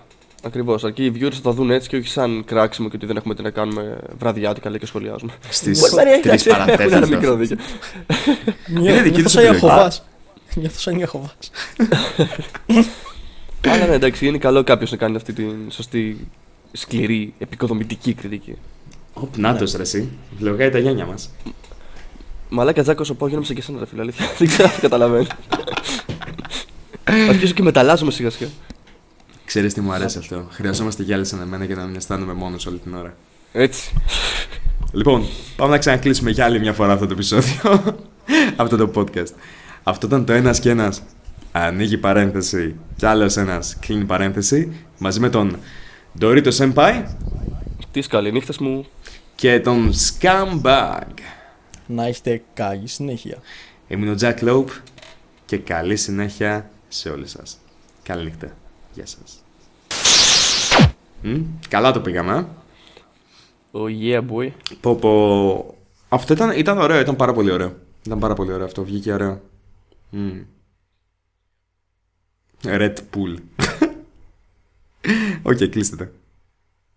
[0.45, 0.83] Ακριβώς.
[0.83, 3.35] Αρκεί οι viewers θα τα δουν έτσι και όχι σαν κράξιμο και ότι δεν έχουμε
[3.35, 5.31] τι να κάνουμε βραδιάτικα λέει και σχολιάζουμε.
[5.49, 7.11] Στις Μπορεί να είναι, τρεις εντάξει, έχουν ένα παραθέσει.
[7.15, 7.57] μικρό δίκιο.
[8.67, 9.65] νιώ- δική νιώθω τους σαν επιλογή.
[9.65, 10.03] Ιαχωβάς.
[10.55, 11.35] Νιώθω σαν Ιαχωβάς.
[13.67, 16.27] Αλλά ναι, εντάξει, είναι καλό κάποιος να κάνει αυτή την σωστή,
[16.71, 18.55] σκληρή, επικοδομητική κριτική.
[19.13, 20.09] Ο πνάτο ρε εσύ.
[20.37, 21.29] Βλογάει τα γένια μας.
[22.49, 24.01] Μαλάκα Τζάκος, όσο πάω γίνομαι σαν και εσένα, ρε φίλε.
[24.01, 24.25] Αλήθεια.
[24.37, 25.27] Δεν ξέρω αν το καταλαβαίνει.
[27.29, 28.49] Αρχίζω και μεταλλάζομαι σιγά σιγά.
[29.45, 30.47] Ξέρεις τι μου αρέσει αυτό.
[30.49, 33.15] Χρειαζόμαστε κι άλλε σαν εμένα για να μην αισθάνομαι μόνος όλη την ώρα.
[33.51, 33.93] Έτσι.
[34.91, 37.83] Λοιπόν, πάμε να ξανακλείσουμε για άλλη μια φορά αυτό το επεισόδιο.
[38.55, 39.33] αυτό το podcast.
[39.83, 41.03] Αυτό ήταν το ένας και ένας.
[41.51, 44.75] Ανοίγει παρένθεση κι άλλος ένας κλείνει παρένθεση.
[44.97, 45.57] Μαζί με τον
[46.19, 47.03] Dorito Senpai
[47.91, 48.85] Τι σκαλή, νύχτα μου.
[49.43, 51.13] Και τον Scumbag.
[51.87, 53.37] Να έχετε καλή συνέχεια.
[53.87, 54.69] Ήμουν ο Jack Lope
[55.45, 57.59] και καλή συνέχεια σε όλους σας.
[58.03, 58.55] Καλή νύχτα.
[58.93, 59.43] Γεια σας.
[61.21, 62.45] Μμ, καλά το πήγαμε, ε.
[63.71, 64.51] Oh yeah, boy.
[64.81, 65.75] Πω, πω.
[66.09, 67.75] Αυτό ήταν, ήταν ωραίο, ήταν πάρα πολύ ωραίο.
[68.05, 69.41] Ήταν πάρα πολύ ωραίο αυτό, βγήκε ωραίο.
[70.09, 70.41] Μμ.
[72.63, 73.35] Red Pool.
[75.51, 76.07] Οκ, κλείστε το.